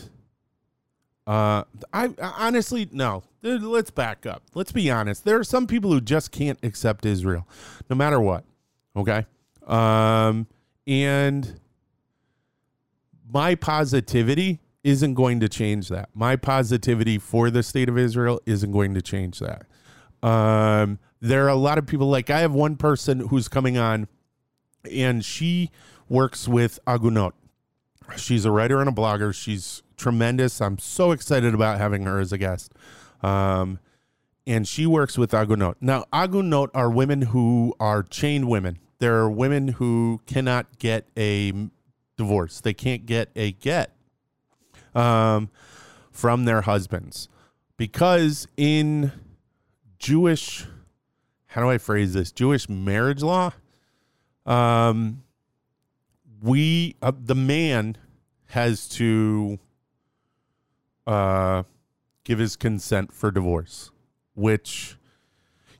uh, 1.28 1.64
I, 1.92 2.10
honestly 2.20 2.88
no. 2.92 3.24
Let's 3.46 3.92
back 3.92 4.26
up. 4.26 4.44
Let's 4.54 4.72
be 4.72 4.90
honest. 4.90 5.26
There 5.26 5.38
are 5.38 5.44
some 5.44 5.68
people 5.68 5.92
who 5.92 6.00
just 6.00 6.32
can't 6.32 6.58
accept 6.64 7.06
Israel, 7.06 7.46
no 7.90 7.96
matter 7.96 8.20
what. 8.22 8.46
Okay, 8.96 9.26
um, 9.68 10.48
and 10.88 11.60
my 13.30 13.56
positivity 13.56 14.62
isn't 14.84 15.14
going 15.14 15.40
to 15.40 15.50
change 15.50 15.90
that. 15.90 16.10
My 16.14 16.36
positivity 16.36 17.18
for 17.18 17.50
the 17.50 17.64
state 17.64 17.90
of 17.90 17.98
Israel 17.98 18.42
isn't 18.46 18.72
going 18.72 18.94
to 18.94 19.02
change 19.02 19.40
that. 19.40 19.66
Um, 20.28 21.00
there 21.22 21.46
are 21.46 21.50
a 21.50 21.56
lot 21.56 21.78
of 21.78 21.88
people 21.88 22.10
like 22.10 22.30
I 22.30 22.40
have 22.40 22.54
one 22.54 22.76
person 22.76 23.20
who's 23.20 23.48
coming 23.48 23.78
on 23.78 24.08
and 24.92 25.24
she 25.24 25.72
works 26.10 26.48
with 26.48 26.80
Agunot. 26.86 27.34
She's 28.18 28.46
a 28.46 28.52
writer 28.52 28.80
and 28.80 28.90
a 28.90 28.94
blogger. 28.94 29.34
She's 29.34 29.82
tremendous. 29.98 30.62
I'm 30.62 30.78
so 30.78 31.12
excited 31.12 31.54
about 31.54 31.78
having 31.78 32.04
her 32.04 32.20
as 32.20 32.32
a 32.32 32.38
guest. 32.38 32.74
Um, 33.22 33.80
and 34.46 34.68
she 34.68 34.86
works 34.86 35.18
with 35.18 35.34
Agunot. 35.34 35.78
Now, 35.80 36.06
Agunot 36.12 36.70
are 36.74 36.90
women 36.90 37.22
who 37.22 37.74
are 37.80 38.04
chained 38.04 38.50
women. 38.50 38.80
They're 39.00 39.30
women 39.30 39.70
who 39.70 40.22
cannot 40.26 40.80
get 40.80 41.08
a 41.18 41.54
divorce. 42.18 42.62
They 42.62 42.74
can't 42.74 43.06
get 43.06 43.30
a 43.36 43.54
get 43.54 43.96
um, 44.94 45.50
from 46.12 46.46
their 46.46 46.62
husbands 46.62 47.30
because 47.78 48.48
in 48.58 49.12
Jewish, 49.98 50.66
how 51.48 51.62
do 51.62 51.70
I 51.70 51.78
phrase 51.78 52.14
this? 52.14 52.32
Jewish 52.32 52.70
marriage 52.70 53.22
law. 53.22 53.54
Um, 54.46 55.24
we 56.42 56.96
uh, 57.02 57.14
the 57.18 57.36
man 57.36 57.98
has 58.48 58.88
to 58.88 59.58
uh 61.08 61.64
give 62.24 62.40
his 62.40 62.56
consent 62.56 63.14
for 63.14 63.32
divorce, 63.32 63.92
which 64.34 64.98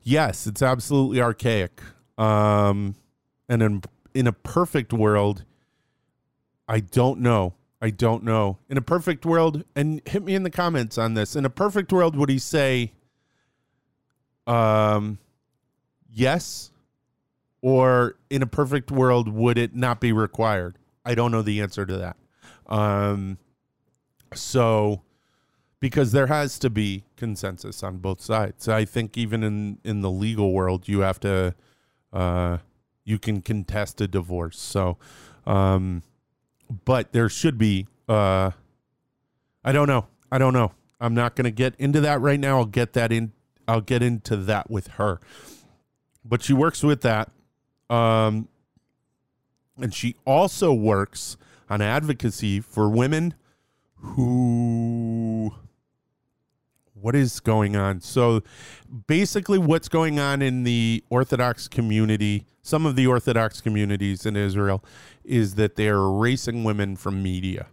yes, 0.02 0.46
it's 0.46 0.62
absolutely 0.62 1.20
archaic. 1.20 1.80
Um, 2.16 2.94
and 3.48 3.62
in 3.62 3.82
in 4.14 4.26
a 4.26 4.32
perfect 4.32 4.92
world, 4.92 5.44
I 6.68 6.80
don't 6.80 7.20
know. 7.20 7.54
I 7.82 7.90
don't 7.90 8.24
know. 8.24 8.58
In 8.70 8.78
a 8.78 8.82
perfect 8.82 9.26
world, 9.26 9.64
and 9.76 10.00
hit 10.06 10.24
me 10.24 10.34
in 10.34 10.42
the 10.42 10.50
comments 10.50 10.96
on 10.96 11.14
this. 11.14 11.36
In 11.36 11.44
a 11.44 11.50
perfect 11.50 11.92
world, 11.92 12.16
would 12.16 12.30
he 12.30 12.38
say, 12.38 12.92
um, 14.46 15.18
yes, 16.10 16.70
or 17.64 18.16
in 18.28 18.42
a 18.42 18.46
perfect 18.46 18.90
world, 18.90 19.26
would 19.26 19.56
it 19.56 19.74
not 19.74 19.98
be 19.98 20.12
required? 20.12 20.76
I 21.02 21.14
don't 21.14 21.32
know 21.32 21.40
the 21.40 21.62
answer 21.62 21.86
to 21.86 21.96
that. 21.96 22.16
Um, 22.66 23.38
so, 24.34 25.00
because 25.80 26.12
there 26.12 26.26
has 26.26 26.58
to 26.58 26.68
be 26.68 27.04
consensus 27.16 27.82
on 27.82 27.96
both 27.98 28.20
sides. 28.20 28.68
I 28.68 28.84
think 28.84 29.16
even 29.16 29.42
in 29.42 29.78
in 29.82 30.02
the 30.02 30.10
legal 30.10 30.52
world, 30.52 30.88
you 30.88 31.00
have 31.00 31.18
to, 31.20 31.54
uh, 32.12 32.58
you 33.02 33.18
can 33.18 33.40
contest 33.40 33.98
a 34.02 34.08
divorce. 34.08 34.58
So, 34.58 34.98
um, 35.46 36.02
but 36.84 37.12
there 37.12 37.30
should 37.30 37.56
be. 37.56 37.86
Uh, 38.06 38.50
I 39.64 39.72
don't 39.72 39.88
know. 39.88 40.08
I 40.30 40.36
don't 40.36 40.52
know. 40.52 40.72
I'm 41.00 41.14
not 41.14 41.34
going 41.34 41.46
to 41.46 41.50
get 41.50 41.74
into 41.78 42.02
that 42.02 42.20
right 42.20 42.38
now. 42.38 42.58
I'll 42.58 42.66
get 42.66 42.92
that 42.92 43.10
in 43.10 43.32
I'll 43.66 43.80
get 43.80 44.02
into 44.02 44.36
that 44.36 44.70
with 44.70 44.88
her. 44.98 45.18
But 46.22 46.42
she 46.42 46.52
works 46.52 46.82
with 46.82 47.00
that. 47.00 47.30
Um, 47.90 48.48
and 49.80 49.92
she 49.92 50.16
also 50.24 50.72
works 50.72 51.36
on 51.68 51.80
advocacy 51.80 52.60
for 52.60 52.88
women 52.88 53.34
who 53.96 55.52
what 56.94 57.14
is 57.14 57.40
going 57.40 57.76
on? 57.76 58.00
So 58.00 58.42
basically 59.06 59.58
what's 59.58 59.88
going 59.88 60.18
on 60.18 60.40
in 60.40 60.64
the 60.64 61.04
orthodox 61.10 61.68
community 61.68 62.46
some 62.64 62.86
of 62.86 62.96
the 62.96 63.06
orthodox 63.06 63.60
communities 63.60 64.24
in 64.24 64.36
israel 64.36 64.82
is 65.22 65.56
that 65.56 65.76
they're 65.76 65.96
erasing 65.96 66.64
women 66.64 66.96
from 66.96 67.22
media. 67.22 67.66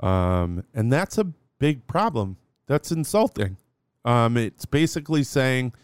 Um, 0.00 0.64
and 0.72 0.90
that's 0.90 1.18
a 1.18 1.24
big 1.58 1.86
problem. 1.86 2.38
That's 2.66 2.90
insulting. 2.90 3.58
Um, 4.06 4.38
it's 4.38 4.64
basically 4.64 5.22
saying 5.24 5.74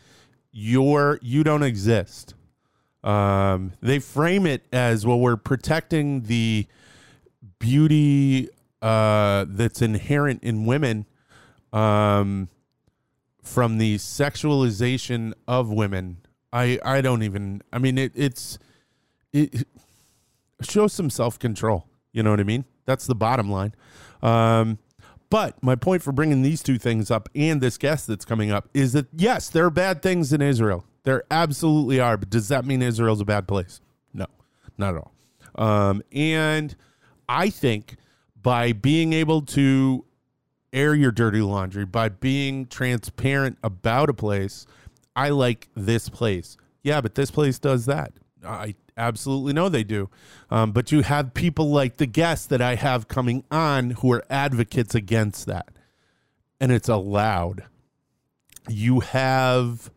you're 0.53 1.19
you 1.21 1.45
don't 1.45 1.63
exist. 1.63 2.35
Um, 3.05 3.73
they 3.83 3.99
frame 3.99 4.47
it 4.47 4.63
as 4.73 5.07
well. 5.07 5.21
We're 5.21 5.37
protecting 5.37 6.23
the 6.23 6.67
beauty 7.59 8.49
uh, 8.81 9.45
that's 9.49 9.83
inherent 9.83 10.43
in 10.43 10.65
women 10.65 11.07
um, 11.73 12.49
from 13.43 13.77
the 13.79 13.97
sexualization 13.97 15.35
of 15.47 15.71
women. 15.71 16.19
I 16.53 16.79
I 16.85 17.03
don't 17.03 17.23
even. 17.23 17.63
I 17.73 17.79
mean, 17.79 17.99
it, 17.99 18.13
it's 18.15 18.59
it, 19.33 19.67
shows 20.63 20.95
some 20.95 21.11
self 21.11 21.39
control. 21.39 21.87
You 22.13 22.23
know 22.23 22.31
what 22.31 22.41
I 22.41 22.45
mean? 22.45 22.65
That's 22.87 23.07
the 23.07 23.15
bottom 23.15 23.51
line. 23.51 23.75
Um, 24.23 24.79
but 25.29 25.61
my 25.63 25.75
point 25.75 26.03
for 26.03 26.13
bringing 26.13 26.43
these 26.43 26.63
two 26.63 26.79
things 26.79 27.11
up 27.11 27.29
and 27.35 27.61
this 27.61 27.77
guest 27.77 28.07
that's 28.07 28.25
coming 28.25 28.51
up 28.51 28.69
is 28.73 28.93
that 28.93 29.07
yes, 29.15 29.51
there 29.51 29.67
are 29.67 29.71
bad 29.71 30.01
things 30.01 30.33
in 30.33 30.41
Israel. 30.41 30.85
There 31.05 31.25
absolutely 31.31 32.01
are. 32.01 32.17
But 32.17 32.31
does 32.31 32.49
that 32.49 32.65
mean 32.65 32.83
Israel's 32.83 33.21
a 33.21 33.25
bad 33.25 33.47
place? 33.47 33.81
No, 34.13 34.27
not 34.77 34.95
at 34.95 35.01
all. 35.01 35.13
Um, 35.55 36.03
and 36.13 36.75
I 37.29 37.49
think 37.51 37.97
by 38.43 38.73
being 38.73 39.13
able 39.13 39.43
to 39.43 40.05
air 40.73 40.95
your 40.95 41.13
dirty 41.13 41.41
laundry, 41.41 41.85
by 41.85 42.09
being 42.09 42.67
transparent 42.67 43.59
about 43.63 44.11
a 44.11 44.15
place, 44.15 44.67
I 45.15 45.29
like 45.29 45.69
this 45.77 46.09
place. 46.09 46.57
Yeah, 46.83 47.01
but 47.01 47.15
this 47.15 47.31
place 47.31 47.59
does 47.59 47.87
that. 47.87 48.13
I 48.45 48.75
absolutely 48.97 49.53
know 49.53 49.69
they 49.69 49.85
do. 49.85 50.11
Um, 50.51 50.73
but 50.73 50.93
you 50.93 51.03
have 51.03 51.33
people 51.35 51.71
like 51.71 51.97
the 51.97 52.07
guests 52.07 52.47
that 52.49 52.61
I 52.61 52.75
have 52.75 53.09
coming 53.09 53.45
on 53.51 53.91
who 53.91 54.13
are 54.13 54.25
advocates 54.29 54.95
against 54.95 55.47
that. 55.47 55.71
And 56.61 56.73
it's 56.73 56.89
allowed. 56.89 57.65
You 58.69 59.01
have, 59.01 59.91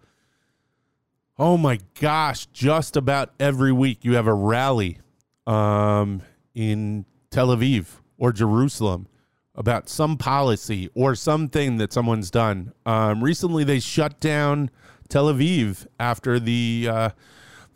oh 1.39 1.57
my 1.57 1.79
gosh, 1.99 2.45
just 2.47 2.95
about 2.95 3.33
every 3.39 3.71
week 3.71 4.03
you 4.03 4.15
have 4.15 4.27
a 4.27 4.33
rally 4.33 4.99
um, 5.45 6.21
in 6.53 7.05
Tel 7.29 7.49
Aviv 7.49 7.88
or 8.17 8.31
Jerusalem 8.31 9.07
about 9.55 9.89
some 9.89 10.17
policy 10.17 10.89
or 10.93 11.15
something 11.15 11.77
that 11.77 11.91
someone's 11.91 12.29
done. 12.29 12.73
Um, 12.85 13.23
recently, 13.23 13.63
they 13.63 13.79
shut 13.79 14.19
down 14.19 14.69
Tel 15.09 15.33
Aviv 15.33 15.88
after 15.99 16.39
the. 16.39 16.88
Uh, 16.89 17.09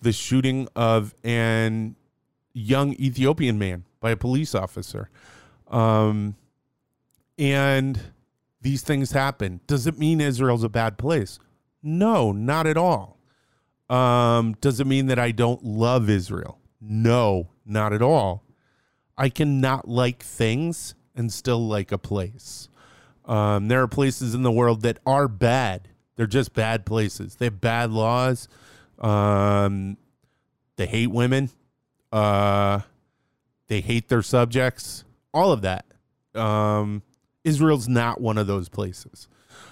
the 0.02 0.12
shooting 0.12 0.68
of 0.76 1.16
an 1.24 1.96
young 2.54 2.94
Ethiopian 2.94 3.58
man 3.58 3.86
by 4.00 4.12
a 4.12 4.18
police 4.18 4.54
officer. 4.54 5.10
Um, 5.70 6.36
and 7.38 8.00
these 8.62 8.82
things 8.82 9.12
happen. 9.12 9.62
Does 9.68 9.88
it 9.88 9.98
mean 9.98 10.20
Israel's 10.20 10.64
a 10.64 10.70
bad 10.70 10.98
place? 10.98 11.40
No, 11.82 12.32
not 12.32 12.68
at 12.68 12.78
all. 12.78 13.18
Um, 13.92 14.54
does 14.62 14.80
it 14.80 14.88
mean 14.88 15.08
that 15.08 15.20
I 15.20 15.32
don't 15.32 15.64
love 15.64 16.10
Israel? 16.10 16.60
No, 16.80 17.50
not 17.66 17.92
at 17.92 18.02
all. 18.02 18.44
I 19.18 19.30
cannot 19.30 19.88
like 19.88 20.24
things 20.24 20.96
and 21.16 21.32
still 21.32 21.68
like 21.68 21.92
a 21.92 21.98
place. 21.98 22.70
Um, 23.26 23.68
there 23.68 23.82
are 23.82 23.88
places 23.88 24.34
in 24.34 24.44
the 24.44 24.52
world 24.52 24.82
that 24.82 25.00
are 25.06 25.28
bad. 25.28 25.90
They're 26.16 26.26
just 26.26 26.54
bad 26.54 26.86
places. 26.86 27.36
They 27.36 27.46
have 27.46 27.60
bad 27.60 27.92
laws. 27.92 28.48
Um, 28.98 29.98
they 30.78 30.86
hate 30.86 31.12
women. 31.12 31.50
Uh, 32.12 32.82
they 33.68 33.82
hate 33.82 34.08
their 34.10 34.22
subjects. 34.22 35.04
All 35.34 35.52
of 35.52 35.62
that. 35.62 35.86
Um, 36.34 37.04
Israel's 37.44 37.88
not 37.88 38.22
one 38.22 38.38
of 38.38 38.48
those 38.48 38.70
places. 38.70 39.28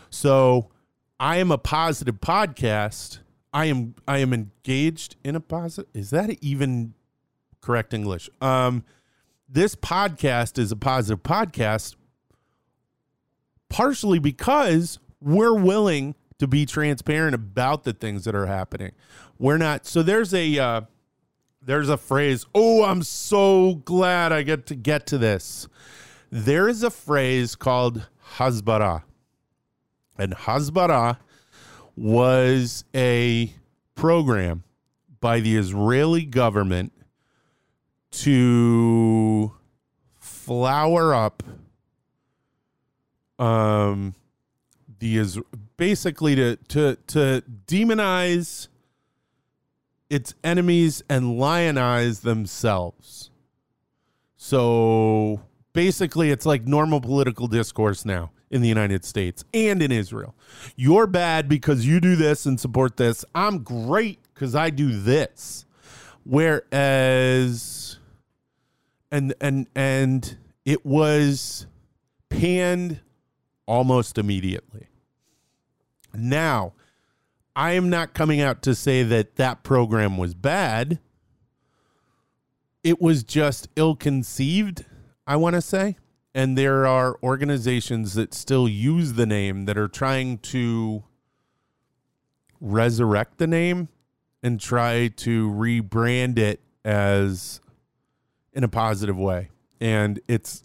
So 0.10 0.72
I 1.20 1.38
am 1.38 1.52
a 1.52 1.58
positive 1.58 2.16
podcast. 2.16 3.20
I 3.54 3.66
am 3.66 3.96
I 4.08 4.20
am 4.20 4.34
engaged 4.34 5.16
in 5.24 5.36
a 5.36 5.40
positive. 5.40 5.90
Is 5.94 6.12
that 6.12 6.32
even 6.42 6.94
correct 7.62 7.94
English? 7.94 8.30
Um, 8.42 8.84
this 9.48 9.76
podcast 9.76 10.60
is 10.60 10.72
a 10.72 10.76
positive 10.76 11.24
podcast, 11.24 11.96
partially 13.70 14.20
because 14.20 15.00
we're 15.20 15.56
willing 15.56 16.16
to 16.38 16.48
be 16.48 16.66
transparent 16.66 17.36
about 17.36 17.84
the 17.84 17.94
things 17.94 18.24
that 18.26 18.36
are 18.36 18.46
happening. 18.46 18.92
We're 19.38 19.58
not. 19.58 19.86
So 19.86 20.04
there's 20.04 20.34
a 20.34 20.60
uh, 20.60 20.82
there's 21.62 21.90
a 21.90 21.98
phrase. 21.98 22.46
Oh, 22.54 22.84
I'm 22.84 23.02
so 23.04 23.82
glad 23.86 24.32
I 24.32 24.44
get 24.44 24.68
to 24.68 24.76
get 24.76 25.08
to 25.08 25.18
this. 25.18 25.68
There 26.30 26.70
is 26.70 26.84
a 26.84 26.92
phrase 26.92 27.56
called 27.56 28.08
hasbara, 28.36 29.04
and 30.20 30.34
hasbara 30.34 31.18
was 32.00 32.86
a 32.96 33.54
program 33.94 34.64
by 35.20 35.42
the 35.42 35.58
Israeli 35.58 36.24
government 36.24 36.94
to 38.12 39.52
flower 40.16 41.14
up 41.14 41.44
um 43.38 44.16
the 45.00 45.18
is 45.18 45.40
basically 45.76 46.36
to 46.36 46.56
to 46.70 46.96
to 47.08 47.44
demonize 47.68 48.70
its 50.10 50.34
enemies 50.44 51.04
and 51.10 51.38
lionize 51.38 52.22
themselves. 52.22 53.30
So 54.38 55.42
basically 55.74 56.32
it's 56.32 56.46
like 56.46 56.66
normal 56.66 57.02
political 57.02 57.48
discourse 57.48 58.06
now 58.06 58.32
in 58.52 58.62
the 58.62 58.68
United 58.68 59.06
States 59.06 59.44
and 59.54 59.82
in 59.82 59.92
Israel. 59.92 60.36
You're 60.76 61.08
bad 61.08 61.48
because 61.48 61.86
you 61.86 62.00
do 62.00 62.16
this 62.16 62.46
and 62.46 62.60
support 62.60 62.98
this. 62.98 63.24
I'm 63.36 63.64
great 63.64 64.20
because 64.34 64.56
I 64.56 64.70
do 64.70 65.00
this. 65.00 65.66
Whereas 66.24 67.98
and 69.12 69.34
and 69.42 69.68
and 69.76 70.38
it 70.66 70.86
was 70.86 71.68
panned 72.30 73.00
almost 73.66 74.18
immediately. 74.18 74.88
Now, 76.14 76.74
I 77.56 77.74
am 77.74 77.90
not 77.90 78.14
coming 78.14 78.42
out 78.42 78.62
to 78.64 78.76
say 78.76 79.04
that 79.04 79.36
that 79.36 79.64
program 79.64 80.18
was 80.18 80.34
bad. 80.34 81.00
It 82.84 83.02
was 83.02 83.24
just 83.24 83.68
ill 83.76 83.96
conceived, 83.96 84.86
I 85.28 85.36
want 85.36 85.56
to 85.56 85.62
say. 85.62 85.98
And 86.40 86.58
there 86.58 86.88
are 86.88 87.20
organizations 87.22 88.14
that 88.14 88.34
still 88.34 88.66
use 88.70 89.12
the 89.12 89.26
name 89.26 89.66
that 89.66 89.78
are 89.78 89.90
trying 89.90 90.38
to 90.38 91.04
resurrect 92.62 93.40
the 93.40 93.46
name 93.46 93.90
and 94.42 94.58
try 94.58 95.10
to 95.18 95.50
rebrand 95.50 96.38
it 96.38 96.62
as 96.86 97.60
in 98.54 98.64
a 98.64 98.70
positive 98.70 99.18
way. 99.18 99.50
And 99.82 100.22
it's, 100.30 100.64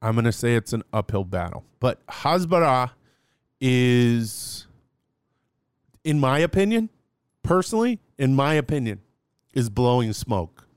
I'm 0.00 0.14
going 0.14 0.24
to 0.24 0.30
say 0.30 0.54
it's 0.54 0.72
an 0.72 0.84
uphill 0.92 1.24
battle. 1.24 1.64
But 1.80 2.06
Hasbara 2.06 2.92
is, 3.60 4.68
in 6.04 6.20
my 6.20 6.38
opinion, 6.38 6.90
personally, 7.42 7.98
in 8.18 8.36
my 8.36 8.54
opinion, 8.54 9.00
is 9.52 9.68
blowing 9.68 10.12
smoke. 10.12 10.68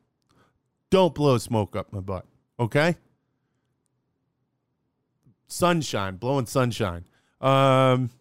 Don't 0.89 1.13
blow 1.13 1.37
smoke 1.37 1.75
up 1.75 1.93
my 1.93 1.99
butt, 1.99 2.25
okay? 2.61 2.95
Sunshine, 5.47 6.15
blowing 6.15 6.45
sunshine. 6.45 7.05
Um, 7.41 8.11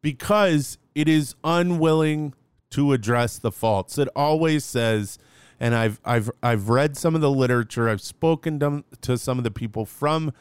because 0.00 0.78
it 0.94 1.08
is 1.08 1.34
unwilling 1.44 2.32
to 2.70 2.92
address 2.92 3.38
the 3.38 3.50
faults. 3.50 3.98
It 3.98 4.08
always 4.14 4.64
says, 4.64 5.18
and 5.60 5.74
I've 5.74 6.00
I've 6.04 6.30
I've 6.42 6.68
read 6.68 6.96
some 6.96 7.14
of 7.14 7.20
the 7.20 7.30
literature. 7.30 7.88
I've 7.88 8.00
spoken 8.00 8.60
to, 8.60 8.84
to 9.02 9.18
some 9.18 9.38
of 9.38 9.44
the 9.44 9.50
people 9.50 9.84
from 9.84 10.32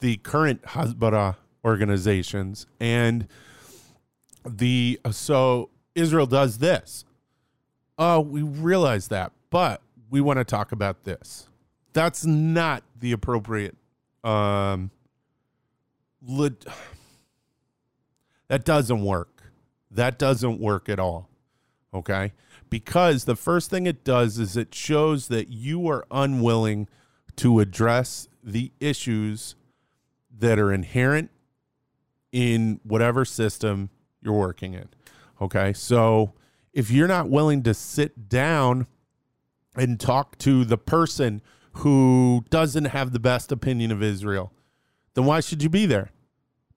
the 0.00 0.16
current 0.16 0.62
Hasbara 0.62 1.36
organizations, 1.64 2.66
and 2.80 3.28
the 4.46 4.98
so 5.10 5.70
Israel 5.94 6.26
does 6.26 6.58
this. 6.58 7.04
Oh, 7.98 8.20
we 8.20 8.42
realize 8.42 9.08
that, 9.08 9.32
but 9.50 9.82
we 10.08 10.20
want 10.20 10.38
to 10.38 10.44
talk 10.44 10.72
about 10.72 11.04
this. 11.04 11.47
That's 11.98 12.24
not 12.24 12.84
the 12.98 13.12
appropriate. 13.12 13.76
Um, 14.24 14.90
lit, 16.22 16.64
that 18.48 18.64
doesn't 18.64 19.02
work. 19.02 19.42
That 19.90 20.18
doesn't 20.18 20.60
work 20.60 20.88
at 20.88 20.98
all. 20.98 21.28
Okay 21.92 22.32
because 22.70 23.24
the 23.24 23.36
first 23.36 23.70
thing 23.70 23.86
it 23.86 24.04
does 24.04 24.38
is 24.38 24.56
it 24.56 24.74
shows 24.74 25.28
that 25.28 25.48
you 25.48 25.88
are 25.88 26.06
unwilling 26.10 26.88
to 27.36 27.60
address 27.60 28.28
the 28.42 28.72
issues 28.80 29.54
that 30.36 30.58
are 30.58 30.72
inherent 30.72 31.30
in 32.32 32.80
whatever 32.82 33.24
system 33.24 33.90
you're 34.22 34.34
working 34.34 34.74
in. 34.74 34.88
Okay. 35.40 35.72
So 35.72 36.32
if 36.72 36.90
you're 36.90 37.08
not 37.08 37.28
willing 37.28 37.62
to 37.62 37.74
sit 37.74 38.28
down 38.28 38.86
and 39.74 39.98
talk 39.98 40.36
to 40.38 40.64
the 40.64 40.78
person 40.78 41.40
who 41.78 42.44
doesn't 42.50 42.86
have 42.86 43.12
the 43.12 43.20
best 43.20 43.52
opinion 43.52 43.90
of 43.90 44.02
Israel, 44.02 44.52
then 45.14 45.24
why 45.24 45.40
should 45.40 45.62
you 45.62 45.68
be 45.68 45.86
there 45.86 46.10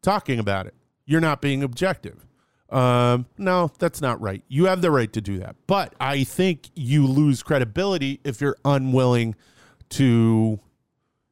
talking 0.02 0.40
about 0.40 0.68
it? 0.68 0.76
You're 1.06 1.22
not 1.22 1.42
being 1.42 1.64
objective. 1.64 2.26
Um, 2.70 3.26
no, 3.38 3.72
that's 3.80 4.00
not 4.00 4.22
right. 4.22 4.44
You 4.48 4.66
have 4.66 4.82
the 4.82 4.92
right 4.92 5.12
to 5.14 5.22
do 5.22 5.40
that. 5.40 5.56
But 5.68 5.94
I 6.00 6.24
think 6.24 6.70
you 6.76 7.06
lose 7.06 7.44
credibility 7.44 8.22
if 8.24 8.40
you're 8.40 8.56
unwilling 8.64 9.36
to 9.90 10.60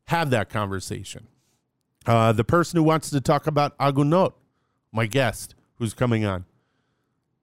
have 0.05 0.31
that 0.31 0.49
conversation. 0.49 1.27
Uh, 2.05 2.31
the 2.31 2.43
person 2.43 2.77
who 2.77 2.83
wants 2.83 3.09
to 3.11 3.21
talk 3.21 3.47
about 3.47 3.77
Agunot, 3.79 4.33
my 4.91 5.05
guest 5.05 5.55
who's 5.75 5.93
coming 5.93 6.25
on, 6.25 6.45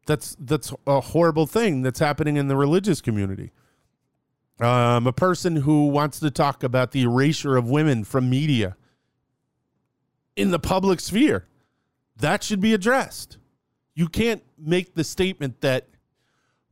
that's 0.07 0.37
that's 0.39 0.72
a 0.87 1.01
horrible 1.01 1.47
thing 1.47 1.83
that's 1.83 1.99
happening 1.99 2.37
in 2.37 2.49
the 2.49 2.57
religious 2.57 3.01
community. 3.01 3.53
Um, 4.59 5.07
a 5.07 5.12
person 5.12 5.57
who 5.57 5.88
wants 5.88 6.18
to 6.20 6.30
talk 6.30 6.62
about 6.62 6.92
the 6.92 7.02
erasure 7.02 7.57
of 7.57 7.68
women 7.68 8.04
from 8.04 8.30
media 8.30 8.76
in 10.34 10.50
the 10.50 10.59
public 10.59 11.00
sphere, 11.00 11.46
that 12.16 12.42
should 12.42 12.61
be 12.61 12.72
addressed 12.72 13.36
you 13.96 14.09
can't 14.09 14.44
make 14.59 14.94
the 14.94 15.02
statement 15.02 15.62
that, 15.62 15.88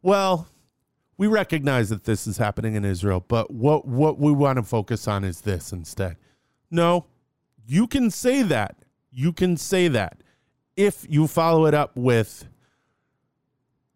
well, 0.02 0.46
we 1.16 1.26
recognize 1.26 1.88
that 1.88 2.04
this 2.04 2.26
is 2.26 2.36
happening 2.36 2.74
in 2.74 2.84
Israel, 2.84 3.24
but 3.26 3.50
what 3.50 3.88
what 3.88 4.18
we 4.18 4.30
want 4.30 4.58
to 4.58 4.62
focus 4.62 5.08
on 5.08 5.24
is 5.24 5.40
this 5.40 5.72
instead. 5.72 6.16
No, 6.70 7.06
you 7.66 7.86
can 7.86 8.10
say 8.10 8.42
that. 8.42 8.76
You 9.10 9.32
can 9.32 9.56
say 9.56 9.88
that 9.88 10.22
if 10.76 11.06
you 11.08 11.26
follow 11.26 11.66
it 11.66 11.72
up 11.72 11.96
with 11.96 12.46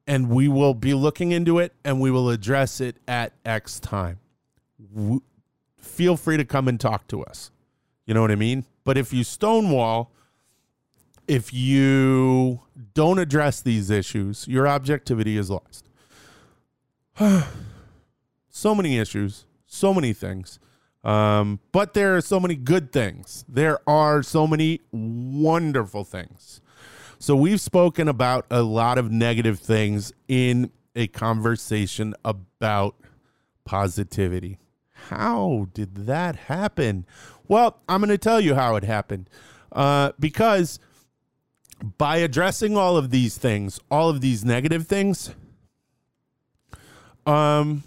and 0.08 0.28
we 0.28 0.48
will 0.48 0.74
be 0.74 0.94
looking 0.94 1.30
into 1.30 1.60
it 1.60 1.72
and 1.84 2.00
we 2.00 2.10
will 2.10 2.30
address 2.30 2.80
it 2.80 2.96
at 3.06 3.32
X 3.44 3.78
time. 3.78 4.18
Feel 5.76 6.16
free 6.16 6.36
to 6.36 6.44
come 6.44 6.66
and 6.66 6.80
talk 6.80 7.06
to 7.08 7.22
us. 7.22 7.52
You 8.06 8.14
know 8.14 8.22
what 8.22 8.32
I 8.32 8.36
mean? 8.36 8.64
But 8.82 8.98
if 8.98 9.12
you 9.12 9.22
stonewall 9.22 10.10
if 11.28 11.52
you 11.52 12.62
don't 12.94 13.18
address 13.18 13.60
these 13.60 13.90
issues, 13.90 14.48
your 14.48 14.66
objectivity 14.66 15.36
is 15.36 15.50
lost. 15.50 15.88
so 18.48 18.74
many 18.74 18.98
issues, 18.98 19.44
so 19.66 19.92
many 19.92 20.14
things. 20.14 20.58
Um, 21.04 21.60
but 21.70 21.92
there 21.94 22.16
are 22.16 22.20
so 22.20 22.40
many 22.40 22.56
good 22.56 22.90
things. 22.92 23.44
There 23.46 23.78
are 23.86 24.22
so 24.22 24.46
many 24.46 24.80
wonderful 24.90 26.04
things. 26.04 26.60
So 27.20 27.34
we've 27.34 27.60
spoken 27.60 28.06
about 28.06 28.46
a 28.48 28.62
lot 28.62 28.96
of 28.96 29.10
negative 29.10 29.58
things 29.58 30.12
in 30.28 30.70
a 30.94 31.08
conversation 31.08 32.14
about 32.24 32.94
positivity. 33.64 34.58
How 35.08 35.66
did 35.74 36.06
that 36.06 36.36
happen? 36.36 37.06
Well, 37.48 37.80
I'm 37.88 38.00
going 38.00 38.10
to 38.10 38.18
tell 38.18 38.40
you 38.40 38.54
how 38.54 38.76
it 38.76 38.84
happened. 38.84 39.28
Uh, 39.72 40.12
because 40.20 40.78
by 41.98 42.18
addressing 42.18 42.76
all 42.76 42.96
of 42.96 43.10
these 43.10 43.36
things, 43.36 43.80
all 43.90 44.08
of 44.08 44.20
these 44.20 44.44
negative 44.44 44.86
things, 44.86 45.34
um, 47.26 47.82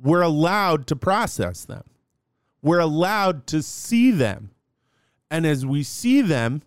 we're 0.00 0.22
allowed 0.22 0.86
to 0.86 0.96
process 0.96 1.64
them. 1.64 1.84
We're 2.62 2.80
allowed 2.80 3.46
to 3.48 3.62
see 3.62 4.10
them. 4.10 4.52
And 5.30 5.46
as 5.46 5.66
we 5.66 5.82
see 5.82 6.22
them, 6.22 6.62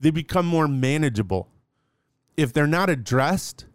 they 0.00 0.10
become 0.10 0.46
more 0.46 0.66
manageable. 0.66 1.48
If 2.36 2.52
they're 2.52 2.66
not 2.66 2.88
addressed, 2.88 3.66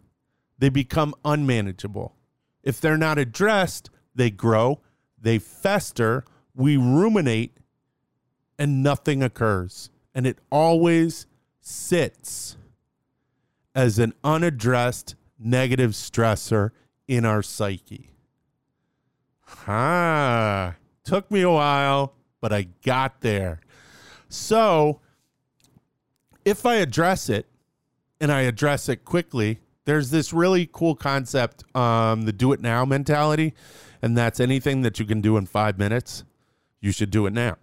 they 0.58 0.68
become 0.68 1.14
unmanageable. 1.24 2.14
If 2.62 2.80
they're 2.80 2.98
not 2.98 3.18
addressed, 3.18 3.90
they 4.14 4.30
grow, 4.30 4.80
they 5.20 5.38
fester, 5.38 6.24
we 6.54 6.76
ruminate, 6.76 7.56
and 8.58 8.82
nothing 8.82 9.22
occurs. 9.22 9.90
And 10.14 10.26
it 10.26 10.38
always 10.50 11.26
sits 11.60 12.56
as 13.74 13.98
an 13.98 14.14
unaddressed 14.24 15.14
negative 15.38 15.90
stressor 15.92 16.70
in 17.06 17.24
our 17.24 17.42
psyche. 17.42 18.10
Ah, 19.68 20.74
took 21.04 21.30
me 21.30 21.42
a 21.42 21.50
while, 21.50 22.14
but 22.40 22.52
I 22.52 22.68
got 22.84 23.20
there. 23.20 23.60
So, 24.28 25.00
if 26.46 26.64
I 26.64 26.76
address 26.76 27.28
it 27.28 27.46
and 28.20 28.32
I 28.32 28.42
address 28.42 28.88
it 28.88 29.04
quickly, 29.04 29.58
there's 29.84 30.10
this 30.10 30.32
really 30.32 30.70
cool 30.72 30.94
concept, 30.94 31.64
um, 31.76 32.22
the 32.22 32.32
do 32.32 32.52
it 32.52 32.60
now 32.60 32.84
mentality. 32.84 33.52
And 34.00 34.16
that's 34.16 34.38
anything 34.38 34.82
that 34.82 34.98
you 35.00 35.04
can 35.04 35.20
do 35.20 35.36
in 35.36 35.46
five 35.46 35.76
minutes, 35.76 36.24
you 36.80 36.92
should 36.92 37.10
do 37.10 37.26
it 37.26 37.32
now. 37.32 37.56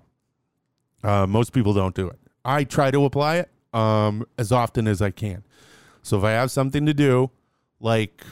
Uh, 1.01 1.25
most 1.25 1.53
people 1.53 1.73
don't 1.73 1.95
do 1.95 2.09
it. 2.09 2.19
I 2.43 2.65
try 2.65 2.91
to 2.91 3.05
apply 3.05 3.38
it 3.38 3.49
um, 3.73 4.25
as 4.38 4.51
often 4.51 4.88
as 4.88 5.01
I 5.01 5.11
can. 5.11 5.43
So 6.01 6.17
if 6.17 6.25
I 6.25 6.31
have 6.31 6.51
something 6.51 6.86
to 6.86 6.93
do, 6.93 7.31
like 7.79 8.23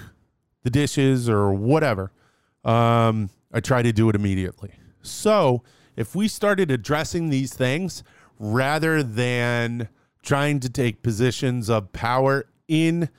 the 0.63 0.69
dishes 0.69 1.29
or 1.29 1.53
whatever, 1.53 2.11
um, 2.65 3.29
I 3.53 3.61
try 3.61 3.81
to 3.81 3.93
do 3.93 4.09
it 4.09 4.15
immediately. 4.15 4.73
So 5.01 5.63
if 5.95 6.13
we 6.13 6.27
started 6.27 6.71
addressing 6.71 7.29
these 7.29 7.53
things 7.53 8.03
rather 8.37 9.01
than 9.01 9.87
trying 10.21 10.59
to 10.59 10.69
take 10.69 11.01
positions 11.01 11.69
of 11.69 11.91
power 11.93 12.45
in 12.67 13.09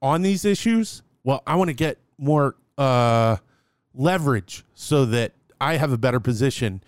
on 0.00 0.22
these 0.22 0.44
issues, 0.44 1.02
well, 1.24 1.42
I 1.46 1.56
want 1.56 1.68
to 1.68 1.74
get 1.74 1.98
more 2.16 2.56
uh, 2.76 3.36
leverage 3.94 4.64
so 4.74 5.04
that 5.06 5.32
I 5.60 5.76
have 5.76 5.92
a 5.92 5.98
better 5.98 6.20
position 6.20 6.82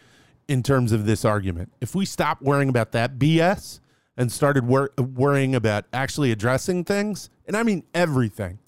in 0.48 0.62
terms 0.62 0.92
of 0.92 1.07
this 1.07 1.24
argument. 1.24 1.72
If 1.80 1.94
we 1.94 2.05
stop 2.05 2.40
worrying 2.40 2.68
about 2.68 2.92
that 2.92 3.18
BS 3.18 3.80
and 4.16 4.30
started 4.30 4.66
wor- 4.66 4.92
worrying 4.98 5.55
about 5.55 5.86
actually 5.92 6.30
addressing 6.32 6.84
things, 6.84 7.30
and 7.46 7.57
I 7.57 7.62
mean 7.62 7.84
everything, 7.94 8.59